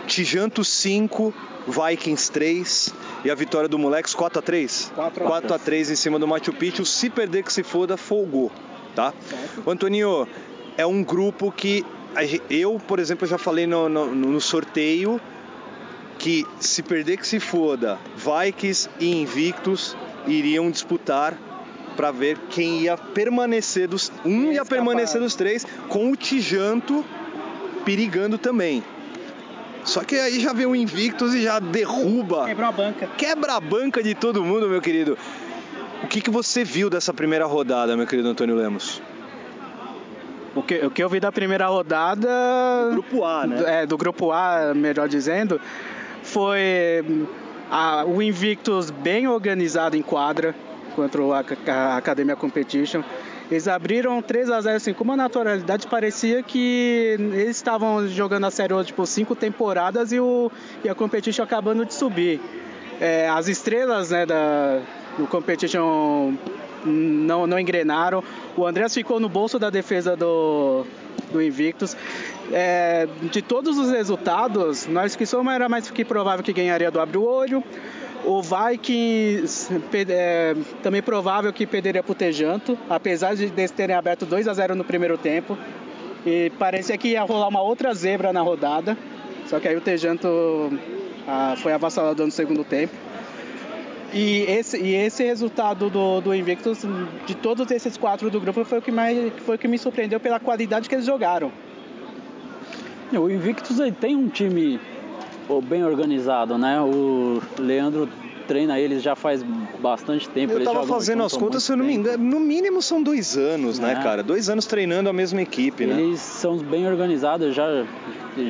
Tijanto 0.08 0.64
5, 0.64 1.34
Vikings 1.68 2.32
3 2.32 2.94
e 3.26 3.32
a 3.32 3.36
vitória 3.36 3.68
do 3.68 3.78
Moleques 3.78 4.14
4 4.14 4.40
a 4.40 4.42
3 4.42 4.92
4 4.96 5.24
a, 5.24 5.28
4 5.28 5.54
a 5.54 5.60
3 5.60 5.92
em 5.92 5.96
cima 5.96 6.18
do 6.18 6.28
Machu 6.28 6.54
Picchu. 6.54 6.86
Se 6.86 7.10
perder 7.10 7.44
que 7.44 7.52
se 7.52 7.62
foda, 7.62 7.98
folgou, 7.98 8.52
tá? 8.96 9.14
O 9.66 9.72
Antoninho, 9.72 10.28
é 10.78 10.86
um 10.86 11.04
grupo 11.04 11.52
que 11.52 11.86
eu, 12.50 12.80
por 12.88 13.00
exemplo, 13.00 13.28
já 13.28 13.38
falei 13.38 13.68
no, 13.68 13.90
no, 13.90 14.14
no 14.14 14.40
sorteio 14.40 15.20
que 16.18 16.46
se 16.60 16.82
perder 16.82 17.18
que 17.18 17.28
se 17.28 17.40
foda, 17.40 18.00
Vikings 18.16 18.90
e 19.00 19.22
Invictus 19.22 19.96
iriam 20.26 20.70
disputar 20.72 21.38
para 21.98 22.12
ver 22.12 22.38
quem 22.52 22.82
ia 22.82 22.96
permanecer 22.96 23.88
dos. 23.88 24.12
Um 24.24 24.52
ia 24.54 24.64
permanecer 24.64 25.20
dos 25.20 25.36
três, 25.36 25.66
com 25.90 26.12
o 26.12 26.16
Tijanto 26.16 27.04
perigando 27.84 28.38
também. 28.38 28.84
Só 29.84 30.04
que 30.04 30.16
aí 30.16 30.40
já 30.40 30.54
vem 30.54 30.66
o 30.66 30.76
Invictus 30.76 31.34
e 31.34 31.42
já 31.44 31.60
derruba. 31.60 32.46
Quebra 32.46 32.68
a 32.68 32.72
banca. 32.72 33.08
Quebra 33.18 33.54
a 33.54 33.60
banca 33.60 34.04
de 34.04 34.14
todo 34.14 34.44
mundo, 34.44 34.70
meu 34.70 34.82
querido. 34.82 35.18
O 36.04 36.08
que, 36.08 36.22
que 36.22 36.30
você 36.30 36.64
viu 36.64 36.90
dessa 36.90 37.14
primeira 37.14 37.46
rodada, 37.46 37.98
meu 37.98 38.06
querido 38.06 38.28
Antônio 38.28 38.56
Lemos? 38.56 39.02
O 40.54 40.62
que, 40.62 40.86
o 40.86 40.92
que 40.92 41.02
eu 41.02 41.10
vi 41.10 41.20
da 41.20 41.32
primeira 41.32 41.68
rodada. 41.68 42.28
Do 42.90 42.92
grupo 42.92 43.24
A, 43.24 43.48
né? 43.48 43.64
É, 43.66 43.86
do 43.86 43.98
grupo 43.98 44.32
A, 44.32 44.74
melhor 44.76 45.08
dizendo, 45.08 45.60
foi 46.22 47.26
a, 47.72 48.04
o 48.06 48.22
Invictus 48.22 48.92
bem 48.92 49.28
organizado 49.28 49.96
em 49.96 50.02
quadra 50.02 50.54
contra 50.98 51.22
a, 51.68 51.96
Academia 51.96 52.36
Competition. 52.36 53.04
Eles 53.52 53.68
abriram 53.68 54.20
3 54.20 54.50
a 54.50 54.60
0 54.60 54.76
assim, 54.76 54.94
com 54.94 55.04
uma 55.04 55.16
naturalidade, 55.16 55.86
parecia 55.86 56.42
que 56.42 57.16
eles 57.20 57.56
estavam 57.56 58.08
jogando 58.08 58.46
a 58.46 58.52
série 58.52 58.74
hoje 58.74 58.88
tipo, 58.88 59.06
cinco 59.06 59.36
temporadas 59.36 60.12
e, 60.12 60.20
o, 60.20 60.52
e 60.84 60.90
a 60.90 60.96
Competition 60.96 61.44
acabando 61.44 61.86
de 61.86 61.94
subir. 61.94 62.42
É, 63.00 63.30
as 63.30 63.48
estrelas 63.48 64.10
né, 64.10 64.26
da, 64.26 64.82
do 65.20 65.28
Competition 65.28 66.34
não, 66.84 67.46
não 67.46 67.60
engrenaram. 67.60 68.24
O 68.58 68.66
Andrés 68.66 68.92
ficou 68.94 69.20
no 69.20 69.30
bolso 69.30 69.60
da 69.60 69.70
defesa 69.70 70.16
do, 70.16 70.84
do 71.32 71.42
Invictus. 71.42 71.96
É, 72.52 73.08
de 73.32 73.42
todos 73.42 73.78
os 73.78 73.92
resultados, 73.92 74.88
nós 74.88 75.16
que 75.16 75.26
somos 75.28 75.54
era 75.54 75.70
mais 75.70 75.92
que 75.92 76.04
provável 76.04 76.44
que 76.44 76.52
ganharia 76.52 76.90
do 76.90 77.00
Abre 77.00 77.18
o 77.18 77.24
Olho. 77.24 77.64
O 78.26 78.42
Vikings 78.42 79.70
é 80.10 80.56
também 80.82 81.02
provável 81.02 81.54
que 81.54 81.66
perderia 81.66 82.04
para 82.04 82.12
o 82.12 82.16
Tejanto, 82.16 82.78
apesar 82.90 83.36
de 83.36 83.46
eles 83.46 83.72
terem 83.72 83.96
aberto 83.96 84.26
2 84.26 84.48
a 84.48 84.54
0 84.54 84.76
no 84.76 84.84
primeiro 84.84 85.18
tempo. 85.18 85.58
E 86.26 86.52
parecia 86.60 86.98
que 86.98 87.10
ia 87.10 87.24
rolar 87.24 87.48
uma 87.48 87.62
outra 87.62 87.94
zebra 87.94 88.34
na 88.34 88.42
rodada. 88.42 88.98
Só 89.46 89.60
que 89.60 89.68
aí 89.68 89.78
o 89.78 89.82
Tejanto 89.82 90.28
ah, 91.28 91.56
foi 91.58 91.72
avassalador 91.72 92.26
no 92.26 92.32
segundo 92.32 92.64
tempo. 92.64 92.94
E 94.14 94.44
esse, 94.48 94.78
e 94.78 94.96
esse 94.96 95.24
resultado 95.24 95.90
do, 95.90 96.22
do 96.22 96.34
Invictus, 96.34 96.80
de 97.26 97.36
todos 97.36 97.70
esses 97.72 97.98
quatro 97.98 98.30
do 98.30 98.40
grupo, 98.40 98.64
foi 98.66 98.80
o 98.80 98.82
que, 98.82 98.92
mais, 98.92 99.34
foi 99.46 99.56
o 99.56 99.60
que 99.60 99.68
me 99.68 99.78
surpreendeu 99.78 100.20
pela 100.20 100.40
qualidade 100.40 100.88
que 100.88 100.96
eles 100.96 101.06
jogaram. 101.06 101.52
O 103.14 103.30
Invictus 103.30 103.78
tem 104.00 104.16
um 104.16 104.28
time 104.28 104.80
bem 105.62 105.84
organizado, 105.84 106.58
né? 106.58 106.80
O 106.82 107.42
Leandro 107.58 108.08
treina 108.48 108.80
eles 108.80 109.04
já 109.04 109.14
faz 109.16 109.44
bastante 109.82 110.28
tempo. 110.30 110.54
Eu 110.54 110.58
eles 110.60 110.68
tava 110.68 110.82
jogam 110.82 110.96
fazendo 110.96 111.24
as 111.24 111.36
contas, 111.36 111.64
se 111.64 111.72
eu 111.74 111.78
não 111.78 111.84
me 111.86 111.94
engano, 111.94 112.24
no 112.24 112.40
mínimo 112.40 112.82
são 112.82 113.04
dois 113.04 113.36
anos, 113.38 113.78
né, 113.78 113.92
É. 113.92 113.96
cara? 114.02 114.24
Dois 114.24 114.50
anos 114.50 114.66
treinando 114.66 115.10
a 115.10 115.14
mesma 115.14 115.42
equipe, 115.42 115.86
né? 115.86 116.00
Eles 116.02 116.22
são 116.22 116.58
bem 116.58 116.88
organizados, 116.88 117.48
eu 117.48 117.54
já 117.54 117.86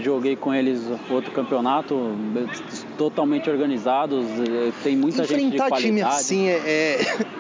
joguei 0.04 0.36
com 0.36 0.54
eles 0.54 0.82
outro 1.10 1.32
campeonato, 1.32 2.12
totalmente 2.98 3.50
organizados, 3.50 4.26
tem 4.84 4.96
muita 4.96 5.24
gente 5.24 5.40
de 5.40 5.46
Enfrentar 5.46 5.70
qualidade. 5.70 5.88
time 5.88 6.02
assim 6.04 6.48
é, 6.50 6.58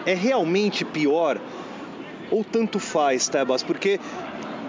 é, 0.06 0.12
é 0.12 0.14
realmente 0.16 0.84
pior? 0.84 1.40
Ou 2.32 2.44
tanto 2.44 2.80
faz, 2.80 3.30
Tebas? 3.30 3.62
Porque 3.64 4.00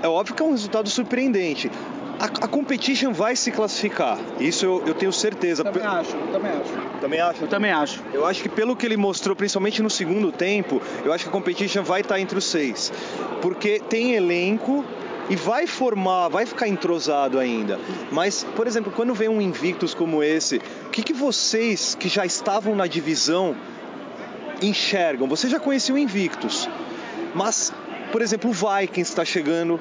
é 0.03 0.09
óbvio 0.09 0.35
que 0.35 0.43
é 0.43 0.45
um 0.47 0.51
resultado 0.51 0.89
surpreendente. 0.91 1.71
A, 2.19 2.25
a 2.25 2.49
competition 2.49 3.13
vai 3.13 3.37
se 3.37 3.53
classificar, 3.53 4.19
isso 4.41 4.65
eu, 4.65 4.83
eu 4.87 4.95
tenho 4.95 5.13
certeza. 5.13 5.63
Também 5.63 5.85
acho, 5.85 6.17
eu 6.17 6.33
também 6.33 6.51
acho. 6.51 7.01
Também 7.01 7.21
acho? 7.21 7.43
Eu 7.43 7.49
também 7.49 7.71
acho. 7.71 8.03
Eu 8.13 8.27
acho 8.27 8.43
que 8.43 8.49
pelo 8.49 8.75
que 8.75 8.85
ele 8.85 8.97
mostrou, 8.97 9.37
principalmente 9.37 9.81
no 9.83 9.89
segundo 9.89 10.33
tempo, 10.33 10.83
eu 11.05 11.13
acho 11.13 11.25
que 11.25 11.31
a 11.31 11.33
competition 11.33 11.85
vai 11.85 12.01
estar 12.01 12.19
entre 12.19 12.37
os 12.37 12.45
seis. 12.45 12.93
Porque 13.41 13.81
tem 13.89 14.15
elenco 14.15 14.85
e 15.31 15.37
vai 15.37 15.67
formar, 15.67 16.29
vai 16.29 16.47
ficar 16.47 16.67
entrosado 16.67 17.39
ainda. 17.39 17.79
Mas, 18.11 18.45
por 18.57 18.67
exemplo, 18.67 18.93
quando 18.95 19.15
vem 19.15 19.29
um 19.29 19.41
Invictus 19.41 19.95
como 19.95 20.23
esse, 20.23 20.57
o 20.87 20.91
que, 20.91 21.03
que 21.03 21.13
vocês 21.13 21.95
que 21.95 22.09
já 22.09 22.25
estavam 22.25 22.75
na 22.75 22.87
divisão 22.87 23.55
enxergam? 24.63 25.29
Você 25.29 25.49
já 25.49 25.61
conhecia 25.61 25.95
o 25.95 25.99
Invictus, 25.99 26.69
mas, 27.35 27.73
por 28.11 28.23
exemplo, 28.23 28.51
o 28.51 28.53
Vikings 28.53 29.11
está 29.11 29.25
chegando, 29.25 29.79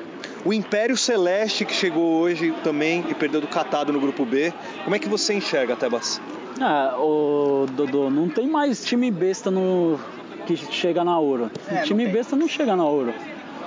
o 0.48 0.54
Império 0.54 0.96
Celeste 0.96 1.66
que 1.66 1.74
chegou 1.74 2.22
hoje 2.22 2.54
também 2.63 3.04
e 3.10 3.13
perdeu 3.13 3.42
do 3.42 3.48
Catado 3.48 3.92
no 3.92 4.00
grupo 4.00 4.25
B. 4.25 4.54
Como 4.86 4.96
é 4.96 5.00
que 5.00 5.10
você 5.10 5.34
enxerga, 5.34 5.75
Tebas? 5.75 6.22
Ah, 6.62 6.96
o 6.98 7.66
Dodô, 7.74 8.10
não 8.10 8.30
tem 8.30 8.48
mais 8.48 8.86
time 8.86 9.12
besta 9.12 9.51
no 9.51 10.00
que 10.46 10.56
chega 10.56 11.04
na 11.04 11.20
ouro. 11.20 11.51
É, 11.68 11.75
não 11.75 11.84
time 11.84 12.08
besta 12.08 12.38
não 12.38 12.48
chega 12.48 12.77
na 12.77 12.86
ouro. 12.86 13.13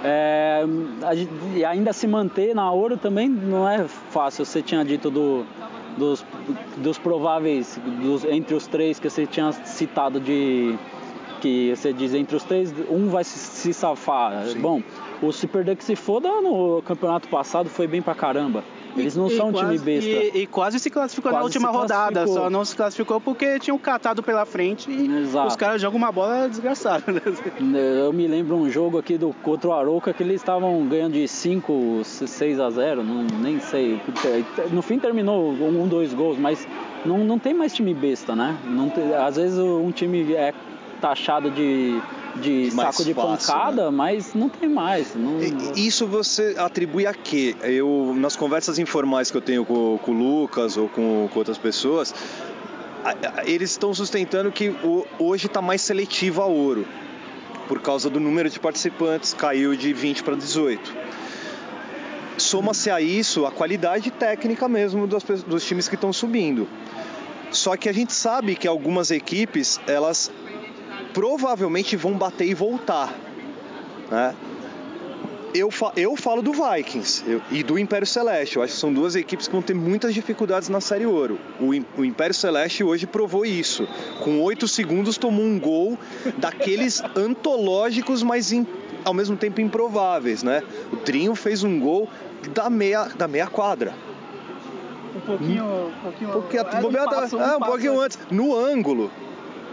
É, 0.03 0.65
a 1.03 1.15
e 1.55 1.63
ainda 1.67 1.93
se 1.93 2.07
manter 2.07 2.55
na 2.55 2.73
ouro 2.73 2.97
também 2.97 3.29
não 3.29 3.69
é 3.69 3.87
fácil. 3.87 4.47
Você 4.47 4.63
tinha 4.63 4.83
dito 4.83 5.11
do, 5.11 5.45
dos, 5.99 6.25
dos 6.79 6.97
prováveis, 6.97 7.79
dos, 8.01 8.25
entre 8.25 8.55
os 8.55 8.67
três 8.67 8.99
que 8.99 9.11
você 9.11 9.27
tinha 9.27 9.53
citado 9.53 10.19
de. 10.19 10.75
Que 11.40 11.75
você 11.75 11.92
diz 11.92 12.12
entre 12.14 12.37
os 12.37 12.44
três, 12.44 12.73
um 12.90 13.09
vai 13.09 13.25
se, 13.25 13.38
se 13.38 13.73
safar. 13.73 14.44
Sim. 14.47 14.59
Bom, 14.61 14.82
o 15.23 15.32
Super 15.32 15.64
Duck 15.64 15.82
se 15.82 15.97
foda 15.97 16.28
no 16.40 16.82
campeonato 16.82 17.28
passado 17.28 17.68
foi 17.70 17.87
bem 17.87 18.02
pra 18.02 18.14
caramba. 18.14 18.62
Eles 18.97 19.16
não 19.16 19.28
E- 19.28 19.37
são 19.37 19.47
e 19.47 19.50
um 19.50 19.52
time 19.52 19.68
quase- 19.78 19.85
besta. 19.85 20.11
E, 20.11 20.42
e 20.42 20.47
quase 20.49 20.80
se 20.80 20.90
classificou 20.90 21.30
na 21.30 21.38
Quase 21.38 21.44
última 21.59 21.70
se 21.70 21.76
rodada, 21.78 22.26
só 22.26 22.50
não 22.50 22.64
se 22.64 22.75
classificou 22.75 23.20
porque 23.20 23.59
tinha 23.61 23.73
um 23.73 23.78
catado 23.78 24.20
pela 24.20 24.44
frente 24.44 24.90
e 24.90 25.06
Exato. 25.20 25.47
os 25.47 25.54
caras 25.56 25.80
jogam 25.80 25.97
uma 25.97 26.11
bola 26.11 26.49
desgraçada. 26.49 27.04
né? 27.12 27.20
Eu 28.04 28.12
me 28.12 28.26
lembro 28.26 28.56
um 28.56 28.68
jogo 28.68 28.99
aqui 28.99 29.16
do 29.16 29.32
contra 29.44 29.68
o 29.68 29.73
Arouca 29.73 30.12
que 30.12 30.23
eles 30.25 30.37
estavam 30.40 30.85
ganhando 30.88 31.12
de 31.12 31.28
5, 31.28 32.00
6 32.04 32.59
a 32.59 32.68
0, 32.68 33.04
não, 33.04 33.23
nem 33.40 33.61
sei. 33.61 34.00
No 34.73 34.82
fim 34.82 34.99
terminou 34.99 35.52
um, 35.52 35.87
dois 35.87 36.12
gols, 36.12 36.37
mas 36.37 36.66
não, 37.06 37.18
não 37.18 37.38
tem 37.38 37.54
mais 37.54 37.73
time 37.73 37.94
besta, 37.94 38.35
né? 38.35 38.59
Não 38.64 38.90
tem- 38.90 39.14
às 39.14 39.37
vezes 39.37 39.56
um 39.59 39.92
time 39.92 40.35
é 40.35 40.52
taxado 41.00 41.50
de, 41.50 42.00
de 42.37 42.71
Mais 42.75 42.95
saco 42.95 43.04
de 43.04 43.14
fácil, 43.14 43.52
pancada, 43.54 43.90
mas 43.90 44.35
não 44.35 44.49
tem 44.49 44.69
mais. 44.69 45.14
Não, 45.14 45.38
Isso 45.75 46.07
você 46.07 46.54
atribui 46.59 47.07
a 47.07 47.14
quê? 47.14 47.57
Eu, 47.62 48.14
nas 48.16 48.37
conversas 48.37 48.78
informais 48.78 49.30
que 49.30 49.37
eu 49.37 49.40
tenho 49.40 49.64
com, 49.64 49.99
com 50.02 50.12
o 50.12 50.14
Lucas 50.14 50.76
ou 50.76 50.88
com, 50.88 51.28
com 51.33 51.38
outras 51.38 51.59
pessoas, 51.59 52.14
eles 53.47 53.71
estão 53.71 53.95
sustentando 53.95 54.52
que 54.52 54.75
hoje 55.19 55.47
está 55.47 55.62
mais 55.62 55.80
seletivo 55.80 56.42
a 56.42 56.47
ouro, 56.47 56.87
por 57.66 57.80
causa 57.80 58.11
do 58.11 58.21
número 58.21 58.50
de 58.50 58.61
participantes, 58.61 59.33
caiu 59.33 59.75
de 59.75 59.92
20 59.92 60.23
para 60.23 60.37
18. 60.37 60.95
Soma-se 62.37 62.90
a 62.90 63.00
isso 63.00 63.45
a 63.45 63.50
qualidade 63.50 64.11
técnica 64.11 64.66
mesmo 64.69 65.07
pe- 65.07 65.35
dos 65.47 65.64
times 65.64 65.88
que 65.88 65.95
estão 65.95 66.12
subindo. 66.12 66.66
Só 67.50 67.76
que 67.76 67.88
a 67.88 67.92
gente 67.92 68.12
sabe 68.12 68.54
que 68.54 68.66
algumas 68.66 69.11
equipes, 69.11 69.78
elas 69.87 70.30
provavelmente 71.12 71.97
vão 71.97 72.12
bater 72.12 72.47
e 72.47 72.55
voltar. 72.55 73.14
Né? 74.11 74.35
eu, 75.52 75.69
fa- 75.71 75.93
eu 75.97 76.14
falo 76.17 76.43
do 76.43 76.52
Vikings 76.52 77.25
eu- 77.29 77.43
e 77.50 77.62
do 77.64 77.76
Império 77.79 78.07
Celeste. 78.07 78.57
Eu 78.57 78.62
acho 78.62 78.75
que 78.75 78.79
são 78.79 78.93
duas 78.93 79.17
equipes 79.17 79.47
que 79.49 79.52
vão 79.52 79.62
ter 79.62 79.75
muitas 79.75 80.14
dificuldades 80.14 80.69
na 80.69 80.81
Série 80.81 81.07
Ouro. 81.07 81.38
O, 81.61 81.71
o 82.00 82.05
Império 82.05 82.35
Celeste 82.35 82.85
hoje 82.85 83.05
provou 83.07 83.45
isso. 83.45 83.87
Com 84.23 84.40
oito 84.43 84.69
segundos 84.69 85.17
tomou 85.19 85.45
um 85.45 85.59
gol 85.59 85.99
daqueles 86.38 87.02
antológicos, 87.17 88.23
mas 88.23 88.52
im- 88.52 88.67
ao 89.05 89.12
mesmo 89.14 89.37
tempo 89.37 89.61
improváveis, 89.61 90.43
né? 90.45 90.62
O 90.93 90.97
Trinho 90.97 91.35
fez 91.35 91.64
um 91.64 91.81
gol 91.81 92.09
da 92.55 92.71
meia, 92.71 93.05
da 93.17 93.26
meia 93.26 93.47
quadra. 93.49 93.93
Um 95.17 95.21
pouquinho. 95.21 95.64
Um 95.64 95.93
pouquinho 96.31 96.62
é, 96.62 96.79
um 96.79 96.81
bobeada- 96.83 97.11
passo, 97.17 97.37
um 97.37 97.43
é, 97.43 97.57
um 97.57 97.61
pouquinho 97.61 98.00
antes, 98.00 98.19
no 98.31 98.55
ângulo. 98.57 99.11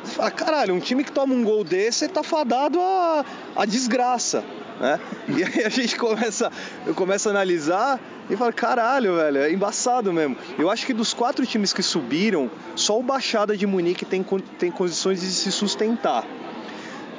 Fala, 0.08 0.32
caralho, 0.32 0.74
um 0.74 0.80
time 0.80 1.04
que 1.04 1.12
toma 1.12 1.34
um 1.34 1.44
gol 1.44 1.64
desse 1.64 2.08
tá 2.08 2.24
fadado 2.24 2.80
a, 2.80 3.26
a 3.56 3.66
desgraça. 3.66 4.44
Né? 4.80 5.00
E 5.28 5.44
aí 5.44 5.64
a 5.66 5.70
gente 5.70 5.98
começa, 5.98 6.52
eu 6.86 6.94
começo 6.94 7.28
a 7.28 7.32
analisar 7.32 8.00
e 8.30 8.36
falo, 8.36 8.54
caralho, 8.54 9.16
velho, 9.16 9.38
é 9.40 9.52
embaçado 9.52 10.12
mesmo. 10.14 10.38
Eu 10.58 10.70
acho 10.70 10.86
que 10.86 10.94
dos 10.94 11.14
quatro 11.14 11.46
times 11.46 11.74
que 11.74 11.82
subiram, 11.82 12.50
só 12.76 13.00
o 13.00 13.04
Baixada 13.04 13.56
de 13.56 13.66
Munique 13.66 14.06
tem, 14.06 14.24
tem 14.58 14.72
condições 14.72 15.22
de 15.22 15.28
se 15.28 15.52
sustentar. 15.52 16.26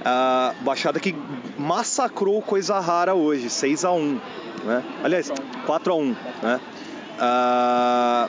A 0.05 0.55
Baixada 0.61 1.01
que 1.01 1.15
massacrou 1.59 2.41
Coisa 2.41 2.79
Rara 2.79 3.15
hoje, 3.15 3.51
6 3.51 3.85
a 3.85 3.93
1 3.93 4.21
né? 4.65 4.85
Aliás, 5.03 5.31
4 5.67 5.93
a 5.93 5.97
1 5.97 6.17
né? 6.43 6.61
Ah, 7.21 8.29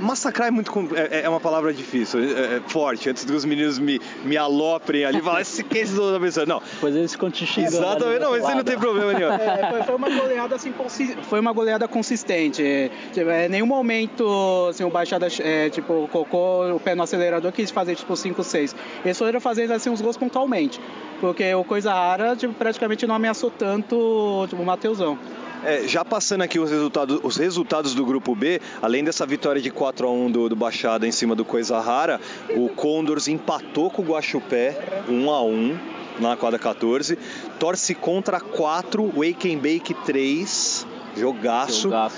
massacrar 0.00 0.48
é 0.48 0.50
muito 0.50 0.70
com- 0.70 0.88
é, 0.94 1.22
é 1.22 1.28
uma 1.28 1.40
palavra 1.40 1.72
difícil, 1.72 2.20
é, 2.20 2.56
é 2.56 2.60
forte. 2.68 3.08
Antes 3.10 3.24
que 3.24 3.32
os 3.32 3.44
meninos 3.44 3.78
me, 3.78 4.00
me 4.24 4.36
aloprem 4.36 5.04
ali 5.04 5.18
e 5.18 5.22
falem, 5.22 5.42
esse 5.42 5.62
que 5.62 5.78
é 5.78 5.82
esse 5.82 5.94
da 5.94 6.18
pessoa. 6.20 6.46
Não, 6.46 6.60
Depois 6.74 6.94
eles 6.94 7.12
ficam 7.12 7.30
te 7.30 7.46
xingando. 7.46 7.76
exatamente, 7.76 8.20
não, 8.20 8.30
outro 8.32 8.46
isso 8.46 8.56
não 8.56 8.64
tem 8.64 8.78
problema 8.78 9.12
nenhum. 9.12 9.32
É, 9.32 9.70
foi, 9.70 9.82
foi 9.82 9.94
uma 9.94 10.10
goleada 10.10 10.54
assim, 10.56 10.72
consi- 10.72 11.16
foi 11.28 11.40
uma 11.40 11.52
goleada 11.52 11.86
consistente. 11.88 12.62
É, 12.64 12.90
tipo, 13.12 13.30
é, 13.30 13.46
em 13.46 13.48
nenhum 13.48 13.66
momento 13.66 14.66
assim, 14.70 14.84
o 14.84 14.90
Baixada 14.90 15.26
é, 15.40 15.70
tipo, 15.70 16.08
colocou 16.12 16.74
o 16.74 16.80
pé 16.80 16.94
no 16.94 17.02
acelerador 17.02 17.52
quis 17.52 17.70
fazer 17.70 17.94
tipo 17.94 18.14
5, 18.16 18.42
6. 18.42 18.74
Eles 19.04 19.18
foram 19.18 19.40
fazendo 19.40 19.72
assim 19.72 19.90
uns 19.90 20.00
gols 20.00 20.16
pontualmente. 20.16 20.80
Porque 21.20 21.54
o 21.54 21.64
Coisa 21.64 21.92
Rara 21.92 22.36
tipo, 22.36 22.52
praticamente 22.54 23.06
não 23.06 23.14
ameaçou 23.14 23.50
tanto 23.50 24.46
tipo, 24.48 24.60
o 24.62 24.66
Mateusão. 24.66 25.18
É, 25.64 25.88
já 25.88 26.04
passando 26.04 26.42
aqui 26.42 26.58
os 26.58 26.70
resultados, 26.70 27.20
os 27.22 27.36
resultados 27.38 27.94
do 27.94 28.04
grupo 28.04 28.34
B, 28.34 28.60
além 28.82 29.02
dessa 29.02 29.24
vitória 29.24 29.62
de 29.62 29.70
4 29.70 30.06
a 30.06 30.10
1 30.10 30.30
do, 30.30 30.48
do 30.50 30.56
Baixada 30.56 31.06
em 31.06 31.12
cima 31.12 31.34
do 31.34 31.44
Coisa 31.44 31.80
Rara, 31.80 32.20
o 32.54 32.68
Condors 32.68 33.28
empatou 33.28 33.90
com 33.90 34.02
o 34.02 34.04
Guaxupé 34.04 35.02
1 35.08 35.30
a 35.30 35.42
1 35.42 35.78
na 36.20 36.36
quadra 36.36 36.58
14, 36.58 37.18
torce 37.58 37.94
contra 37.94 38.38
4, 38.40 39.12
Wake 39.16 39.52
and 39.52 39.58
Bake 39.58 39.94
3, 40.04 40.86
jogaço. 41.16 41.82
Jogaço. 41.82 42.16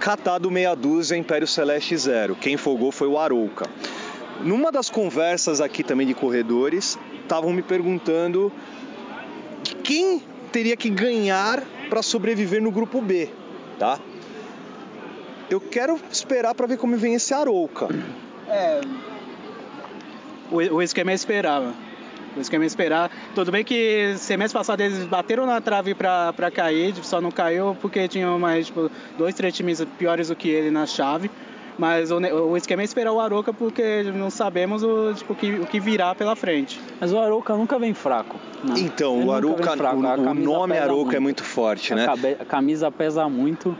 Catado 0.00 0.50
meia 0.50 0.74
dúzia, 0.74 1.16
Império 1.16 1.46
Celeste 1.46 1.96
0. 1.96 2.36
Quem 2.36 2.56
folgou 2.56 2.90
foi 2.90 3.08
o 3.08 3.18
Arouca. 3.18 3.68
Numa 4.42 4.72
das 4.72 4.90
conversas 4.90 5.60
aqui 5.60 5.82
também 5.82 6.06
de 6.06 6.14
corredores, 6.14 6.98
estavam 7.22 7.52
me 7.52 7.62
perguntando 7.62 8.52
quem 9.82 10.22
teria 10.52 10.76
que 10.76 10.90
ganhar 10.90 11.62
para 11.88 12.02
sobreviver 12.02 12.62
no 12.62 12.70
grupo 12.70 13.00
B, 13.00 13.28
tá? 13.78 13.98
Eu 15.48 15.60
quero 15.60 15.98
esperar 16.10 16.54
para 16.54 16.66
ver 16.66 16.76
como 16.76 16.96
vem 16.96 17.14
esse 17.14 17.32
Arouca. 17.32 17.88
É. 18.48 18.80
O, 20.50 20.56
o 20.56 20.82
esquema 20.82 21.12
é 21.12 21.14
esperar. 21.14 21.72
O 22.36 22.40
esquema 22.40 22.64
é 22.64 22.66
esperar. 22.66 23.10
Tudo 23.34 23.50
bem 23.50 23.64
que 23.64 24.14
semestre 24.18 24.58
passado 24.58 24.80
eles 24.80 25.06
bateram 25.06 25.46
na 25.46 25.60
trave 25.60 25.94
pra 25.94 26.50
cair, 26.52 26.94
só 27.02 27.20
não 27.20 27.30
caiu 27.30 27.76
porque 27.80 28.06
tinham 28.08 28.38
mais 28.38 28.66
tipo, 28.66 28.90
dois, 29.16 29.34
três 29.34 29.54
times 29.54 29.82
piores 29.98 30.28
do 30.28 30.36
que 30.36 30.48
ele 30.48 30.70
na 30.70 30.84
chave. 30.84 31.30
Mas 31.78 32.10
o, 32.10 32.18
ne- 32.18 32.32
o 32.32 32.56
esquema 32.56 32.82
é 32.82 32.84
esperar 32.84 33.12
o 33.12 33.20
Aroca 33.20 33.52
porque 33.52 34.04
não 34.14 34.30
sabemos 34.30 34.82
o, 34.82 35.12
tipo, 35.14 35.32
o, 35.34 35.36
que, 35.36 35.52
o 35.52 35.66
que 35.66 35.78
virá 35.78 36.14
pela 36.14 36.34
frente. 36.34 36.80
Mas 37.00 37.12
o 37.12 37.18
Arouca 37.18 37.54
nunca 37.54 37.78
vem 37.78 37.92
fraco. 37.92 38.36
né? 38.64 38.74
Então, 38.78 39.16
Ele 39.20 39.24
o 39.24 39.26
nunca 39.26 39.36
vem 39.36 39.68
Arouca, 39.68 39.76
fraco. 39.76 39.96
O, 39.96 40.30
o 40.30 40.34
nome 40.34 40.72
pesa 40.74 40.84
Arouca 40.84 41.16
é 41.16 41.20
muito 41.20 41.44
forte, 41.44 41.92
A 41.92 41.96
né? 41.96 42.06
cabe- 42.06 42.36
A 42.40 42.44
camisa 42.44 42.90
pesa 42.90 43.28
muito 43.28 43.76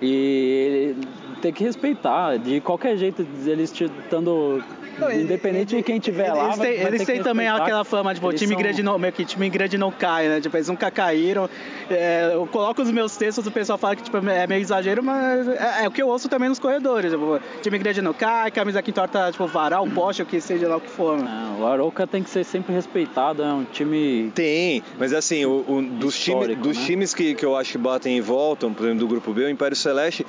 e 0.00 0.94
ele 0.94 1.08
tem 1.40 1.52
que 1.52 1.64
respeitar. 1.64 2.38
De 2.38 2.60
qualquer 2.60 2.96
jeito, 2.96 3.26
eles 3.44 3.72
estando 3.72 4.62
Não, 4.98 5.10
Independente 5.10 5.74
ele, 5.74 5.82
de 5.82 5.86
quem 5.86 5.98
tiver 5.98 6.26
eles, 6.26 6.36
lá. 6.36 6.44
Eles, 6.44 6.58
têm, 6.58 6.86
eles 6.86 7.04
têm 7.04 7.22
também 7.22 7.48
aquela 7.48 7.84
fama, 7.84 8.14
tipo, 8.14 8.32
time 8.32 8.54
são... 8.54 8.62
grande 8.62 8.82
não, 8.82 8.98
meio 8.98 9.12
que 9.12 9.24
time 9.24 9.48
grande 9.48 9.78
não 9.78 9.90
cai, 9.90 10.28
né? 10.28 10.40
Tipo, 10.40 10.56
eles 10.56 10.68
nunca 10.68 10.90
caíram. 10.90 11.48
É, 11.90 12.30
eu 12.34 12.46
coloco 12.46 12.82
os 12.82 12.90
meus 12.90 13.16
textos, 13.16 13.46
o 13.46 13.50
pessoal 13.50 13.78
fala 13.78 13.96
que 13.96 14.02
tipo, 14.02 14.16
é 14.16 14.46
meio 14.46 14.60
exagero, 14.60 15.02
mas 15.02 15.48
é, 15.48 15.84
é, 15.84 15.88
o 15.88 15.90
que 15.90 16.02
eu 16.02 16.08
ouço 16.08 16.28
também 16.28 16.48
nos 16.48 16.58
corredores. 16.58 17.12
Tipo, 17.12 17.40
time 17.62 17.78
grande 17.78 18.02
não 18.02 18.12
cai, 18.12 18.50
camisa 18.50 18.82
que 18.82 18.90
entorta, 18.90 19.30
tipo, 19.30 19.46
varal, 19.46 19.86
poste, 19.88 20.22
o 20.22 20.26
que 20.26 20.40
seja 20.40 20.68
lá 20.68 20.76
o 20.76 20.80
que 20.80 20.90
for. 20.90 21.18
Né? 21.18 21.56
o 21.58 21.66
Arouca 21.66 22.06
tem 22.06 22.22
que 22.22 22.30
ser 22.30 22.44
sempre 22.44 22.74
respeitado, 22.74 23.42
é 23.42 23.52
um 23.52 23.64
time. 23.64 24.30
Tem, 24.34 24.82
mas 24.98 25.12
assim, 25.12 25.44
o, 25.44 25.64
o 25.68 25.82
dos, 25.82 26.18
time, 26.18 26.54
dos 26.54 26.76
né? 26.76 26.84
times 26.84 27.14
que, 27.14 27.34
que 27.34 27.44
eu 27.44 27.56
acho 27.56 27.72
que 27.72 27.78
batem 27.78 28.16
e 28.16 28.20
voltam, 28.20 28.72
por 28.72 28.84
exemplo, 28.84 29.00
do 29.00 29.08
grupo 29.08 29.32
B, 29.32 29.44
o 29.44 29.48
Império 29.48 29.76
Celeste. 29.76 30.26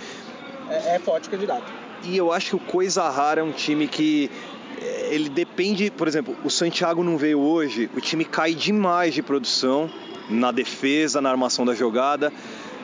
É, 0.69 0.95
é 0.95 0.99
forte 0.99 1.29
candidato. 1.29 1.82
E 2.03 2.17
eu 2.17 2.31
acho 2.31 2.49
que 2.49 2.55
o 2.55 2.59
Coisa 2.59 3.09
Rara 3.09 3.41
é 3.41 3.43
um 3.43 3.51
time 3.51 3.87
que 3.87 4.29
ele 5.09 5.29
depende, 5.29 5.91
por 5.91 6.07
exemplo, 6.07 6.35
o 6.43 6.49
Santiago 6.49 7.03
não 7.03 7.17
veio 7.17 7.39
hoje, 7.39 7.89
o 7.95 8.01
time 8.01 8.25
cai 8.25 8.53
demais 8.53 9.13
de 9.13 9.21
produção 9.21 9.89
na 10.29 10.51
defesa, 10.51 11.21
na 11.21 11.29
armação 11.29 11.65
da 11.65 11.73
jogada. 11.73 12.31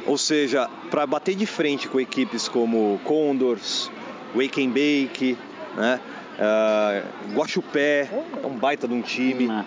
Ou 0.06 0.18
seja, 0.18 0.70
para 0.90 1.06
bater 1.06 1.36
de 1.36 1.46
frente 1.46 1.88
com 1.88 2.00
equipes 2.00 2.48
como 2.48 3.00
Condors, 3.04 3.92
Wake 4.36 4.64
and 4.64 4.70
Bake, 4.70 5.38
né? 5.76 6.00
Uh, 6.40 7.40
é 7.76 8.48
um 8.48 8.58
baita 8.58 8.88
de 8.88 8.94
um 8.94 9.02
time. 9.02 9.50
É. 9.50 9.66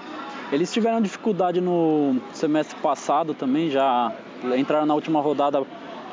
Eles 0.55 0.73
tiveram 0.73 1.01
dificuldade 1.01 1.61
no 1.61 2.17
semestre 2.33 2.77
passado 2.81 3.35
também, 3.35 3.71
já 3.71 4.13
entraram 4.57 4.87
na 4.87 4.95
última 4.95 5.21
rodada 5.21 5.63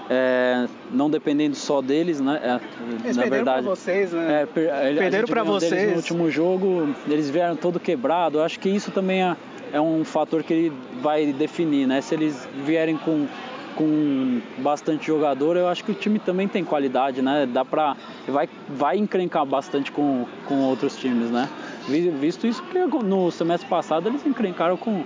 é, 0.09 0.67
não 0.91 1.09
dependendo 1.09 1.55
só 1.55 1.81
deles, 1.81 2.19
né? 2.19 2.39
É, 2.43 3.13
na 3.13 3.25
verdade, 3.25 3.61
pra 3.63 3.75
vocês, 3.75 4.11
né? 4.11 4.41
É, 4.41 4.45
per, 4.47 4.69
perderam 4.97 5.27
para 5.27 5.43
vocês. 5.43 5.91
No 5.91 5.97
último 5.97 6.31
jogo, 6.31 6.89
eles 7.07 7.29
vieram 7.29 7.55
todo 7.55 7.79
quebrado. 7.79 8.39
Eu 8.39 8.43
acho 8.43 8.59
que 8.59 8.69
isso 8.69 8.89
também 8.89 9.21
é, 9.21 9.35
é 9.71 9.79
um 9.79 10.03
fator 10.03 10.41
que 10.41 10.51
ele 10.51 10.73
vai 11.01 11.31
definir, 11.31 11.87
né? 11.87 12.01
Se 12.01 12.15
eles 12.15 12.47
vierem 12.65 12.97
com 12.97 13.27
com 13.75 14.41
bastante 14.57 15.07
jogador, 15.07 15.55
eu 15.55 15.67
acho 15.69 15.85
que 15.85 15.91
o 15.91 15.93
time 15.93 16.19
também 16.19 16.49
tem 16.49 16.65
qualidade, 16.65 17.21
né? 17.21 17.45
Dá 17.45 17.63
pra. 17.63 17.95
Vai, 18.27 18.49
vai 18.67 18.97
encrencar 18.97 19.45
bastante 19.45 19.89
com, 19.89 20.25
com 20.45 20.63
outros 20.63 20.97
times, 20.97 21.29
né? 21.31 21.47
Visto 21.87 22.45
isso 22.45 22.61
que 22.63 22.77
no 22.77 23.31
semestre 23.31 23.69
passado 23.69 24.09
eles 24.09 24.25
encrencaram 24.25 24.75
com, 24.75 25.03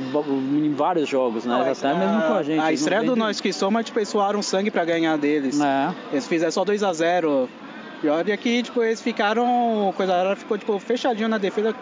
em 0.00 0.74
vários 0.74 1.08
jogos, 1.08 1.44
né? 1.44 1.52
Não, 1.52 1.60
Até 1.60 1.88
a, 1.88 1.94
mesmo 1.94 2.22
com 2.22 2.34
a 2.34 2.42
gente. 2.42 2.60
A 2.60 2.72
estreia 2.72 3.02
do 3.02 3.16
Nós 3.16 3.40
que 3.40 3.52
tipo, 3.82 3.98
eles 3.98 4.08
suaram 4.08 4.42
sangue 4.42 4.70
para 4.70 4.84
ganhar 4.84 5.16
deles. 5.16 5.60
É. 5.60 5.94
Eles 6.12 6.26
fizeram 6.26 6.52
só 6.52 6.64
2 6.64 6.82
a 6.82 6.92
0 6.92 7.48
Pior 8.00 8.28
é 8.28 8.36
que, 8.36 8.62
tipo, 8.62 8.82
eles 8.82 9.00
ficaram. 9.00 9.92
Coisa 9.96 10.16
rara 10.16 10.36
ficou, 10.36 10.56
tipo, 10.56 10.78
fechadinho 10.78 11.28
na 11.28 11.36
defesa, 11.36 11.74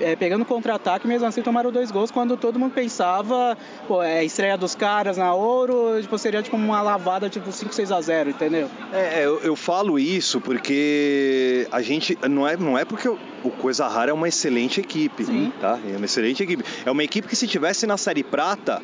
é, 0.00 0.16
pegando 0.16 0.44
contra-ataque, 0.44 1.06
mesmo 1.06 1.26
assim 1.26 1.42
tomaram 1.42 1.70
dois 1.70 1.90
gols 1.90 2.10
quando 2.10 2.36
todo 2.36 2.58
mundo 2.58 2.72
pensava, 2.72 3.56
pô, 3.86 4.02
é 4.02 4.24
estreia 4.24 4.56
dos 4.56 4.74
caras 4.74 5.16
na 5.16 5.32
ouro, 5.32 6.00
tipo, 6.00 6.18
seria 6.18 6.42
tipo 6.42 6.56
uma 6.56 6.82
lavada, 6.82 7.28
tipo 7.28 7.52
5, 7.52 7.72
6 7.72 7.92
a 7.92 8.00
0 8.00 8.30
entendeu? 8.30 8.68
É, 8.92 9.24
eu, 9.24 9.40
eu 9.40 9.54
falo 9.54 9.98
isso 9.98 10.40
porque 10.40 11.68
a 11.70 11.80
gente. 11.80 12.18
Não 12.28 12.46
é, 12.46 12.56
não 12.56 12.76
é 12.76 12.84
porque 12.84 13.08
o 13.08 13.50
Coisa 13.50 13.86
Rara 13.86 14.10
é 14.10 14.14
uma 14.14 14.28
excelente 14.28 14.80
equipe, 14.80 15.24
Sim. 15.24 15.52
tá? 15.60 15.78
É 15.88 15.96
uma 15.96 16.04
excelente 16.04 16.42
equipe. 16.42 16.64
É 16.84 16.90
uma 16.90 17.04
equipe 17.04 17.28
que 17.28 17.36
se 17.36 17.46
tivesse 17.46 17.86
na 17.86 17.96
Série 17.96 18.22
Prata 18.22 18.82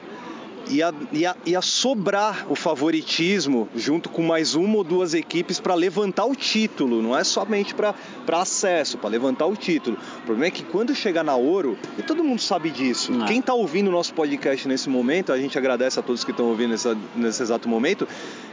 ia, 0.68 0.92
ia, 1.12 1.36
ia 1.44 1.62
sobrar 1.62 2.46
o 2.50 2.54
favoritismo 2.54 3.68
junto 3.74 4.08
com 4.08 4.22
mais 4.22 4.54
uma 4.54 4.76
ou 4.76 4.84
duas 4.84 5.14
equipes 5.14 5.60
para 5.60 5.74
levantar 5.74 6.24
o 6.24 6.34
título, 6.34 7.02
não 7.02 7.16
é 7.16 7.24
somente 7.24 7.74
para 7.74 7.94
acesso, 8.28 8.98
para 8.98 9.10
levantar 9.10 9.46
o 9.46 9.56
título. 9.56 9.96
O 10.18 10.22
problema 10.22 10.46
é 10.46 10.50
que 10.50 10.62
quando 10.62 10.94
chegar 10.94 11.24
na 11.24 11.36
Ouro, 11.36 11.78
e 11.98 12.02
todo 12.02 12.22
mundo 12.22 12.40
sabe 12.40 12.70
disso, 12.70 13.12
não. 13.12 13.26
quem 13.26 13.40
está 13.40 13.54
ouvindo 13.54 13.88
o 13.88 13.92
nosso 13.92 14.14
podcast 14.14 14.66
nesse 14.68 14.88
momento, 14.88 15.32
a 15.32 15.38
gente 15.38 15.56
agradece 15.56 15.98
a 15.98 16.02
todos 16.02 16.24
que 16.24 16.30
estão 16.30 16.46
ouvindo 16.46 16.70
nessa, 16.70 16.96
nesse 17.14 17.42
exato 17.42 17.68
momento, 17.68 18.06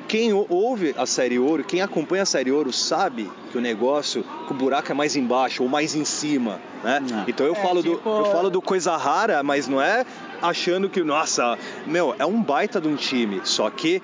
quem 0.07 0.33
ouve 0.33 0.93
a 0.97 1.05
Série 1.05 1.39
Ouro, 1.39 1.63
quem 1.63 1.81
acompanha 1.81 2.23
a 2.23 2.25
Série 2.25 2.51
Ouro 2.51 2.71
sabe 2.71 3.29
que 3.51 3.57
o 3.57 3.61
negócio, 3.61 4.23
que 4.47 4.53
o 4.53 4.55
buraco 4.55 4.91
é 4.91 4.95
mais 4.95 5.15
embaixo 5.15 5.63
ou 5.63 5.69
mais 5.69 5.95
em 5.95 6.05
cima, 6.05 6.59
né? 6.83 7.01
Então 7.27 7.45
eu, 7.45 7.53
é, 7.53 7.55
falo 7.55 7.81
tipo... 7.81 7.97
do, 7.97 8.09
eu 8.09 8.25
falo 8.25 8.49
do 8.49 8.61
coisa 8.61 8.95
rara, 8.97 9.41
mas 9.43 9.67
não 9.67 9.81
é 9.81 10.05
achando 10.41 10.89
que, 10.89 11.03
nossa, 11.03 11.57
meu, 11.87 12.15
é 12.19 12.25
um 12.25 12.41
baita 12.41 12.79
de 12.79 12.87
um 12.87 12.95
time, 12.95 13.41
só 13.43 13.69
que 13.69 14.01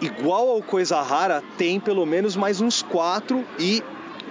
igual 0.00 0.48
ao 0.50 0.62
coisa 0.62 1.00
rara, 1.02 1.42
tem 1.56 1.80
pelo 1.80 2.04
menos 2.06 2.36
mais 2.36 2.60
uns 2.60 2.82
quatro 2.82 3.44
e 3.58 3.82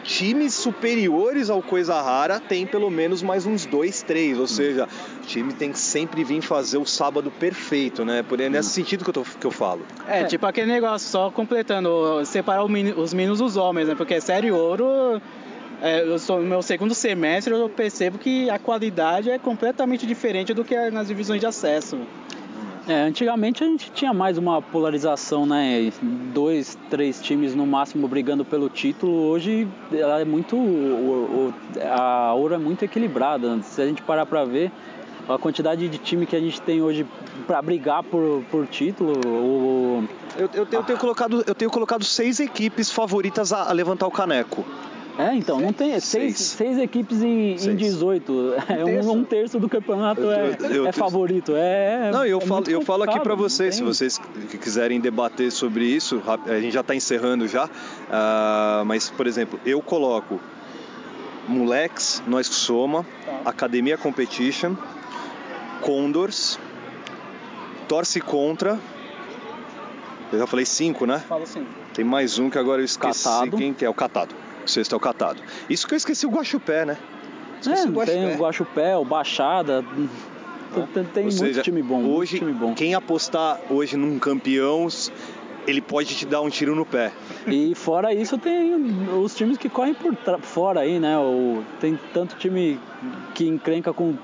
times 0.06 0.54
superiores 0.54 1.50
ao 1.50 1.62
Coisa 1.62 2.02
Rara 2.02 2.40
tem 2.40 2.66
pelo 2.66 2.90
menos 2.90 3.22
mais 3.22 3.46
uns 3.46 3.66
dois, 3.66 4.02
três. 4.02 4.40
Ou 4.40 4.48
seja, 4.48 4.88
o 5.22 5.26
time 5.26 5.52
tem 5.54 5.72
que 5.72 5.80
sempre 5.80 6.24
vir 6.24 6.42
fazer 6.42 6.78
o 6.78 6.86
sábado 6.86 7.32
perfeito, 7.32 8.06
né? 8.06 8.24
Por, 8.24 8.40
é 8.40 8.48
nesse 8.48 8.70
sentido 8.70 9.04
que 9.04 9.10
eu, 9.10 9.14
tô, 9.14 9.24
que 9.24 9.46
eu 9.46 9.52
falo. 9.52 9.82
É, 10.08 10.22
é, 10.22 10.24
tipo 10.26 10.46
aquele 10.46 10.72
negócio, 10.72 11.10
só 11.10 11.32
completando, 11.32 12.24
separar 12.26 12.64
os 12.64 13.14
meninos 13.14 13.40
dos 13.40 13.58
homens, 13.58 13.88
né? 13.88 13.96
Porque 13.96 14.14
é 14.14 14.20
série 14.20 14.52
ouro 14.52 15.22
é, 15.82 16.02
eu 16.02 16.18
sou, 16.18 16.40
no 16.40 16.48
meu 16.48 16.62
segundo 16.62 16.96
semestre 16.96 17.54
eu 17.54 17.70
percebo 17.70 18.18
que 18.18 18.50
a 18.50 18.58
qualidade 18.58 19.30
é 19.30 19.38
completamente 19.38 20.06
diferente 20.06 20.54
do 20.54 20.64
que 20.64 20.74
é 20.74 20.90
nas 20.90 21.08
divisões 21.08 21.40
de 21.40 21.46
acesso. 21.46 22.00
É, 22.88 23.02
antigamente 23.02 23.64
a 23.64 23.68
gente 23.68 23.92
tinha 23.92 24.14
mais 24.14 24.38
uma 24.38 24.62
polarização, 24.62 25.46
né? 25.46 25.92
Dois, 26.34 26.78
três 26.90 27.20
times 27.20 27.56
no 27.56 27.66
máximo 27.66 28.08
brigando 28.08 28.46
pelo 28.46 28.70
título. 28.70 29.12
Hoje 29.24 29.68
ela 29.92 30.22
é 30.22 30.26
muito. 30.26 30.56
O, 30.56 30.60
o, 30.60 31.54
a 31.92 32.34
ouro 32.36 32.54
é 32.54 32.58
muito 32.60 32.86
equilibrada. 32.86 33.60
Se 33.64 33.82
a 33.82 33.88
gente 33.88 34.04
parar 34.04 34.28
para 34.28 34.46
ver 34.46 34.72
a 35.28 35.38
quantidade 35.38 35.88
de 35.88 35.98
time 35.98 36.28
que 36.28 36.36
a 36.36 36.40
gente 36.40 36.62
tem 36.62 36.82
hoje 36.82 37.08
para 37.48 37.60
brigar 37.60 38.04
por, 38.04 38.44
por 38.52 38.68
título. 38.68 39.20
O... 39.26 40.08
Eu, 40.38 40.50
eu, 40.54 40.68
eu, 40.72 40.84
tenho 40.84 41.00
colocado, 41.00 41.44
eu 41.48 41.56
tenho 41.56 41.72
colocado 41.72 42.04
seis 42.04 42.40
equipes 42.40 42.92
favoritas 42.92 43.52
a, 43.52 43.70
a 43.70 43.72
levantar 43.72 44.06
o 44.06 44.12
caneco. 44.12 44.64
É, 45.18 45.34
então, 45.34 45.60
não 45.60 45.72
tem 45.72 45.98
seis, 46.00 46.38
seis 46.38 46.78
equipes 46.78 47.22
em, 47.22 47.58
seis. 47.58 47.74
em 47.74 47.76
18. 47.76 48.56
É 48.68 48.84
um, 48.84 49.12
um, 49.12 49.24
terço 49.24 49.60
do 49.60 49.70
campeonato 49.70 50.22
eu, 50.22 50.32
é, 50.32 50.58
eu, 50.72 50.88
é 50.88 50.92
favorito. 50.92 51.54
É, 51.56 52.12
não, 52.12 52.26
eu 52.26 52.40
é 52.40 52.46
falo, 52.46 52.70
eu 52.70 52.82
falo 52.82 53.04
aqui 53.04 53.20
para 53.20 53.36
vocês, 53.36 53.76
se 53.76 53.84
vocês 53.84 54.20
quiserem 54.62 55.00
debater 55.00 55.52
sobre 55.52 55.86
isso, 55.86 56.22
a 56.26 56.60
gente 56.60 56.74
já 56.74 56.82
está 56.82 56.94
encerrando 56.94 57.48
já. 57.48 57.66
Uh, 57.66 58.86
mas, 58.86 59.10
por 59.10 59.28
exemplo, 59.28 59.60
eu 59.66 59.82
coloco 59.82 60.40
Moleques, 61.48 62.22
Nós 62.28 62.50
que 62.50 62.56
Soma, 62.56 63.06
tá. 63.26 63.50
Academia 63.50 63.98
Competition, 63.98 64.76
Condors, 65.82 66.60
Torce 67.88 68.20
Contra. 68.20 68.80
Eu 70.34 70.40
já 70.40 70.48
falei 70.48 70.66
cinco, 70.66 71.06
né? 71.06 71.20
Falo 71.20 71.46
cinco. 71.46 71.68
Tem 71.94 72.04
mais 72.04 72.40
um 72.40 72.50
que 72.50 72.58
agora 72.58 72.82
eu 72.82 72.86
esqueci 72.86 73.24
Catado. 73.24 73.58
quem 73.58 73.74
que 73.74 73.86
é, 73.86 73.90
o 73.90 73.94
Catado. 73.94 74.36
O 74.66 74.70
sexto 74.70 74.94
é 74.94 74.96
o 74.98 75.00
catado. 75.00 75.42
Isso 75.70 75.88
que 75.88 75.94
eu 75.94 75.98
esqueci 75.98 76.26
o 76.26 76.30
Guaxupé, 76.30 76.86
né? 76.86 76.98
Esqueci 77.62 77.86
é, 77.86 77.90
o 77.90 77.94
Guaxupé. 77.94 78.18
Tem 78.18 78.36
o 78.36 78.38
Guaxupé, 78.38 78.98
o 78.98 79.06
Baixada. 79.06 79.86
Tem, 80.94 81.04
tem 81.06 81.24
muito 81.24 81.38
seja, 81.38 81.62
time 81.62 81.82
bom. 81.82 82.04
Hoje, 82.06 82.40
time 82.40 82.52
bom. 82.52 82.74
quem 82.74 82.96
apostar 82.96 83.60
hoje 83.70 83.96
num 83.96 84.20
campeão, 84.20 84.88
ele 85.68 85.82
pode 85.82 86.16
te 86.16 86.26
dar 86.26 86.42
um 86.42 86.50
tiro 86.50 86.76
no 86.76 86.86
pé. 86.86 87.12
E 87.48 87.74
fora 87.76 88.14
isso, 88.14 88.38
tem 88.38 88.74
os 89.18 89.36
times 89.36 89.58
que 89.58 89.70
correm 89.70 89.94
por 89.94 90.16
fora 90.42 90.82
aí, 90.82 91.00
né? 91.00 91.18
O, 91.18 91.64
tem 91.80 91.98
tanto 92.14 92.36
time 92.36 92.80
que 93.34 93.48
encrenca 93.48 93.94
com. 93.94 94.16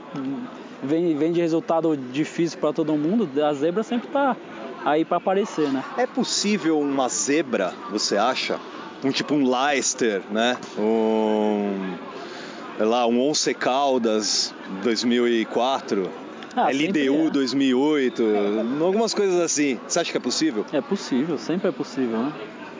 Vem, 0.84 1.16
vem 1.16 1.32
de 1.32 1.40
resultado 1.40 1.96
difícil 1.96 2.58
para 2.60 2.74
todo 2.74 2.94
mundo. 2.94 3.30
A 3.44 3.54
zebra 3.54 3.84
sempre 3.84 4.08
tá 4.08 4.36
aí 4.84 5.06
para 5.06 5.18
aparecer, 5.18 5.70
né? 5.70 5.84
É 5.96 6.08
possível 6.08 6.80
uma 6.80 7.08
zebra, 7.08 7.74
você 7.92 8.18
acha? 8.18 8.60
Um 9.04 9.12
tipo 9.12 9.34
um 9.34 9.50
Leicester, 9.50 10.22
né? 10.32 10.58
Um, 10.78 11.96
lá, 12.80 13.08
um 13.08 13.30
Once 13.30 13.54
Caldas 13.54 14.54
2004. 14.84 16.10
Ah, 16.56 16.68
LDU 16.70 17.28
é. 17.28 17.30
2008, 17.30 18.24
algumas 18.82 19.14
coisas 19.14 19.40
assim. 19.40 19.80
Você 19.88 20.00
acha 20.00 20.12
que 20.12 20.18
é 20.18 20.22
possível? 20.22 20.66
É 20.74 20.82
possível, 20.82 21.38
sempre 21.38 21.70
é 21.70 21.72
possível, 21.72 22.18
né? 22.18 22.34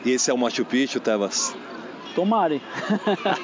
E 0.04 0.10
esse 0.10 0.30
é 0.30 0.34
o 0.34 0.38
Machu 0.38 0.64
Picchu, 0.64 1.00
Tevas? 1.00 1.56
Tomare. 2.14 2.60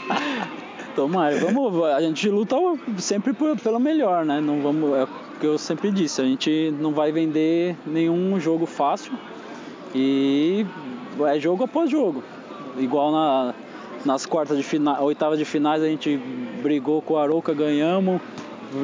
Tomare. 0.94 1.38
Vamos, 1.38 1.82
a 1.84 2.00
gente 2.02 2.28
luta 2.28 2.56
sempre 2.98 3.32
pelo 3.32 3.80
melhor, 3.80 4.24
né? 4.26 4.38
Não 4.40 4.60
vamos, 4.60 4.98
é 4.98 5.04
o 5.04 5.08
que 5.40 5.46
eu 5.46 5.56
sempre 5.56 5.90
disse, 5.90 6.20
a 6.20 6.24
gente 6.24 6.74
não 6.78 6.92
vai 6.92 7.10
vender 7.10 7.76
nenhum 7.86 8.38
jogo 8.38 8.66
fácil 8.66 9.12
e 9.94 10.66
é 11.26 11.40
jogo 11.40 11.64
após 11.64 11.88
jogo 11.90 12.22
igual 12.78 13.12
na, 13.12 13.54
nas 14.04 14.24
quartas 14.26 14.56
de 14.56 14.62
final, 14.62 15.02
oitavas 15.04 15.38
de 15.38 15.44
finais 15.44 15.82
a 15.82 15.86
gente 15.86 16.16
brigou 16.62 17.02
com 17.02 17.14
o 17.14 17.18
Arouca, 17.18 17.52
ganhamos, 17.52 18.20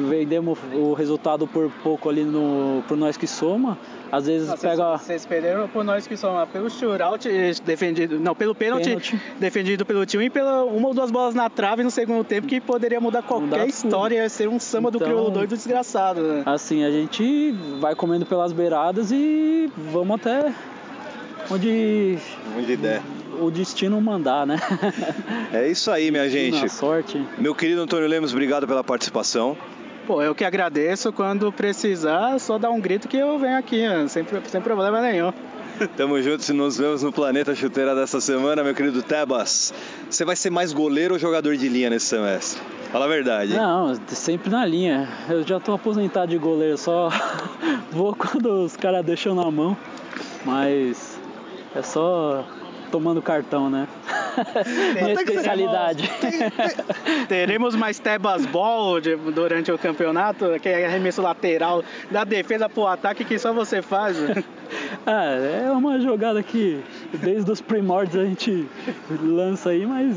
vendemos 0.09 0.57
o 0.73 0.93
resultado 0.93 1.45
por 1.47 1.69
pouco 1.83 2.09
ali 2.09 2.23
no 2.23 2.81
pro 2.87 2.97
nós 2.97 3.15
que 3.17 3.27
soma. 3.27 3.77
às 4.11 4.25
vezes 4.25 4.47
Nossa, 4.47 4.67
pega. 4.69 4.97
Vocês 4.97 5.25
perderam 5.25 5.67
por 5.67 5.83
nós 5.83 6.07
que 6.07 6.17
são 6.17 6.45
pelo 6.51 6.69
shootout 6.71 7.27
defendido. 7.63 8.19
Não, 8.19 8.33
pelo 8.33 8.55
pênalti, 8.55 8.85
Pênalti. 8.85 9.21
defendido 9.39 9.85
pelo 9.85 10.05
time 10.05 10.25
e 10.25 10.29
pela 10.29 10.63
uma 10.63 10.87
ou 10.87 10.93
duas 10.93 11.11
bolas 11.11 11.35
na 11.35 11.49
trave 11.51 11.83
no 11.83 11.91
segundo 11.91 12.23
tempo 12.23 12.47
que 12.47 12.59
poderia 12.59 12.99
mudar 12.99 13.21
qualquer 13.23 13.45
Mudar 13.45 13.57
tudo. 13.59 13.69
história, 13.69 14.15
ia 14.23 14.29
ser 14.29 14.47
um 14.49 14.59
samba 14.59 14.89
do 14.89 14.97
Então- 14.97 15.07
crioulo 15.07 15.29
doido 15.31 15.55
desgraçado, 15.55 16.21
né? 16.21 16.43
Assim, 16.47 16.83
a 16.83 16.89
gente 16.91 17.51
vai 17.79 17.93
comendo 17.93 18.25
pelas 18.25 18.51
beiradas 18.53 19.11
e 19.11 19.69
vamos 19.91 20.15
até 20.15 20.51
onde 21.51 22.17
Onde 22.57 22.75
der. 22.77 23.01
O 23.41 23.51
destino 23.51 23.99
mandar, 24.01 24.45
né? 24.45 24.59
É 25.53 25.67
isso 25.69 25.91
aí, 25.91 26.11
minha 26.11 26.27
gente. 26.29 26.61
Na 26.61 26.67
sorte. 26.67 27.23
Meu 27.37 27.53
querido 27.55 27.81
Antônio 27.81 28.07
Lemos, 28.07 28.31
obrigado 28.31 28.67
pela 28.67 28.83
participação. 28.83 29.57
Pô, 30.07 30.21
eu 30.21 30.35
que 30.35 30.43
agradeço. 30.45 31.11
Quando 31.11 31.51
precisar, 31.51 32.39
só 32.39 32.57
dá 32.57 32.69
um 32.69 32.79
grito 32.79 33.07
que 33.07 33.17
eu 33.17 33.39
venho 33.39 33.57
aqui, 33.57 33.87
né? 33.87 34.07
sem, 34.07 34.23
sem 34.45 34.61
problema 34.61 35.01
nenhum. 35.01 35.33
Tamo 35.97 36.21
juntos 36.21 36.47
e 36.47 36.53
nos 36.53 36.77
vemos 36.77 37.03
no 37.03 37.11
Planeta 37.11 37.53
Chuteira 37.53 37.93
dessa 37.95 38.21
semana, 38.21 38.63
meu 38.63 38.73
querido 38.73 39.01
Tebas. 39.03 39.73
Você 40.09 40.23
vai 40.23 40.35
ser 40.35 40.49
mais 40.49 40.71
goleiro 40.71 41.15
ou 41.15 41.19
jogador 41.19 41.57
de 41.57 41.67
linha 41.67 41.89
nesse 41.89 42.05
semestre? 42.05 42.61
Fala 42.91 43.05
a 43.05 43.07
verdade. 43.09 43.51
hein? 43.53 43.57
Não, 43.59 43.93
sempre 44.07 44.49
na 44.49 44.65
linha. 44.65 45.09
Eu 45.27 45.43
já 45.45 45.59
tô 45.59 45.73
aposentado 45.73 46.27
de 46.31 46.37
goleiro, 46.37 46.77
só 46.77 47.09
vou 47.91 48.15
quando 48.15 48.45
os 48.63 48.77
caras 48.77 49.03
deixam 49.03 49.35
na 49.35 49.49
mão. 49.51 49.75
Mas 50.45 51.19
é 51.75 51.81
só 51.81 52.45
tomando 52.91 53.21
cartão, 53.21 53.69
né? 53.69 53.87
Minha 55.01 55.13
especialidade. 55.13 56.09
Teremos 57.27 57.75
mais 57.75 57.99
Tebas 57.99 58.45
Ball 58.45 58.99
de- 59.01 59.15
durante 59.15 59.71
o 59.71 59.77
campeonato, 59.77 60.45
que 60.61 60.69
é 60.69 60.85
arremesso 60.85 61.21
lateral 61.21 61.83
da 62.11 62.23
defesa 62.23 62.67
pro 62.69 62.87
ataque 62.87 63.23
que 63.25 63.37
só 63.39 63.53
você 63.53 63.81
faz. 63.81 64.17
Ah, 65.05 65.25
é 65.25 65.69
uma 65.71 65.99
jogada 66.01 66.41
que 66.41 66.81
desde 67.13 67.51
os 67.51 67.61
primórdios 67.61 68.23
a 68.23 68.25
gente 68.25 68.67
lança 69.21 69.69
aí, 69.69 69.85
mas 69.85 70.15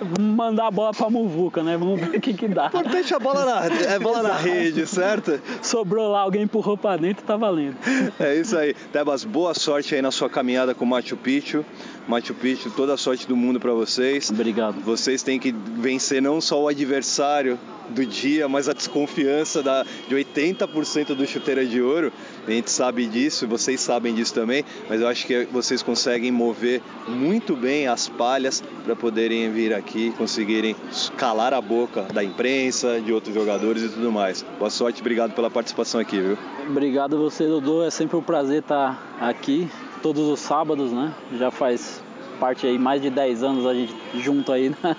vamos 0.00 0.36
mandar 0.36 0.66
a 0.66 0.70
bola 0.70 0.92
pra 0.92 1.10
Muvuca, 1.10 1.62
né? 1.62 1.76
Vamos 1.76 2.00
ver 2.00 2.16
o 2.16 2.20
que 2.20 2.34
que 2.34 2.48
dá. 2.48 2.66
Importante 2.66 3.14
a 3.14 3.18
bola 3.18 3.44
na, 3.44 3.66
é 3.66 3.98
bola 3.98 4.22
na 4.22 4.36
rede, 4.36 4.86
certo? 4.86 5.40
Sobrou 5.62 6.10
lá, 6.10 6.20
alguém 6.20 6.42
empurrou 6.42 6.76
pra 6.76 6.96
dentro, 6.96 7.24
tá 7.24 7.36
valendo. 7.36 7.76
É 8.18 8.34
isso 8.34 8.56
aí. 8.56 8.74
Tebas, 8.92 9.24
boa 9.24 9.54
sorte 9.54 9.94
aí 9.94 10.02
na 10.02 10.10
sua 10.10 10.28
caminhada 10.28 10.74
com 10.74 10.84
o 10.84 10.88
Machu 10.88 11.16
Picchu. 11.16 11.64
Machu 12.08 12.32
Picchu, 12.32 12.70
toda 12.70 12.94
a 12.94 12.96
sorte 12.96 13.28
do 13.28 13.36
mundo 13.36 13.60
pra 13.60 13.74
vocês. 13.74 14.30
Obrigado. 14.30 14.80
Vocês 14.80 15.22
têm 15.22 15.38
que 15.38 15.52
vencer 15.52 16.22
não 16.22 16.40
só 16.40 16.58
o 16.62 16.66
adversário 16.66 17.58
do 17.90 18.04
dia, 18.04 18.48
mas 18.48 18.66
a 18.66 18.72
desconfiança 18.72 19.62
da, 19.62 19.82
de 19.82 20.14
80% 20.14 21.14
do 21.14 21.26
chuteira 21.26 21.66
de 21.66 21.82
ouro. 21.82 22.10
A 22.46 22.50
gente 22.50 22.70
sabe 22.70 23.06
disso, 23.06 23.46
vocês 23.46 23.80
sabem 23.80 24.14
disso 24.14 24.32
também, 24.32 24.64
mas 24.88 25.02
eu 25.02 25.08
acho 25.08 25.26
que 25.26 25.44
vocês 25.52 25.82
conseguem 25.82 26.32
mover 26.32 26.80
muito 27.06 27.54
bem 27.54 27.86
as 27.86 28.08
palhas 28.08 28.62
para 28.84 28.96
poderem 28.96 29.50
vir 29.52 29.74
aqui 29.74 30.10
conseguirem 30.12 30.74
calar 31.16 31.52
a 31.52 31.60
boca 31.60 32.02
da 32.12 32.24
imprensa, 32.24 33.00
de 33.00 33.12
outros 33.12 33.34
jogadores 33.34 33.82
e 33.82 33.88
tudo 33.90 34.10
mais. 34.10 34.44
Boa 34.58 34.70
sorte, 34.70 35.00
obrigado 35.02 35.34
pela 35.34 35.50
participação 35.50 36.00
aqui, 36.00 36.18
viu? 36.18 36.38
Obrigado 36.66 37.16
a 37.16 37.18
você, 37.18 37.46
Dudu. 37.46 37.82
É 37.82 37.90
sempre 37.90 38.16
um 38.16 38.22
prazer 38.22 38.60
estar 38.60 39.16
aqui 39.20 39.68
todos 40.02 40.26
os 40.28 40.40
sábados, 40.40 40.92
né? 40.92 41.12
Já 41.38 41.50
faz 41.50 42.02
parte 42.40 42.66
aí 42.66 42.78
mais 42.78 43.02
de 43.02 43.10
10 43.10 43.42
anos 43.42 43.66
a 43.66 43.74
gente 43.74 43.94
junto 44.14 44.52
aí 44.52 44.70
na- 44.82 44.96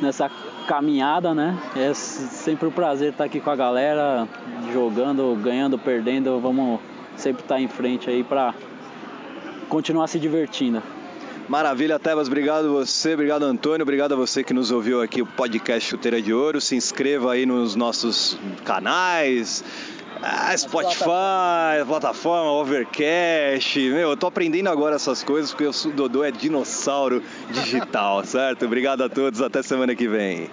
nessa 0.00 0.30
caminhada, 0.66 1.34
né? 1.34 1.58
É 1.76 1.92
sempre 1.94 2.68
um 2.68 2.70
prazer 2.70 3.12
estar 3.12 3.24
aqui 3.24 3.40
com 3.40 3.50
a 3.50 3.56
galera, 3.56 4.28
jogando, 4.72 5.36
ganhando, 5.42 5.78
perdendo. 5.78 6.38
Vamos 6.40 6.80
sempre 7.16 7.42
estar 7.42 7.60
em 7.60 7.68
frente 7.68 8.08
aí 8.10 8.22
para 8.24 8.54
continuar 9.68 10.06
se 10.08 10.18
divertindo. 10.18 10.82
Maravilha, 11.46 11.98
Tebas, 11.98 12.26
obrigado 12.26 12.72
você, 12.72 13.12
obrigado 13.12 13.42
Antônio, 13.42 13.82
obrigado 13.82 14.12
a 14.12 14.16
você 14.16 14.42
que 14.42 14.54
nos 14.54 14.70
ouviu 14.70 15.02
aqui 15.02 15.20
o 15.20 15.26
podcast 15.26 15.90
Chuteira 15.90 16.22
de 16.22 16.32
Ouro. 16.32 16.58
Se 16.58 16.74
inscreva 16.74 17.32
aí 17.34 17.44
nos 17.44 17.74
nossos 17.76 18.38
canais, 18.64 19.62
ah, 20.24 20.56
Spotify, 20.56 21.84
plataforma, 21.86 22.50
Overcast. 22.52 23.78
Meu, 23.78 24.10
eu 24.10 24.16
tô 24.16 24.26
aprendendo 24.26 24.68
agora 24.68 24.96
essas 24.96 25.22
coisas 25.22 25.52
porque 25.52 25.66
o 25.66 25.92
Dodô 25.92 26.24
é 26.24 26.30
dinossauro 26.30 27.22
digital, 27.50 28.24
certo? 28.26 28.64
Obrigado 28.64 29.02
a 29.02 29.08
todos, 29.08 29.42
até 29.42 29.62
semana 29.62 29.94
que 29.94 30.08
vem. 30.08 30.48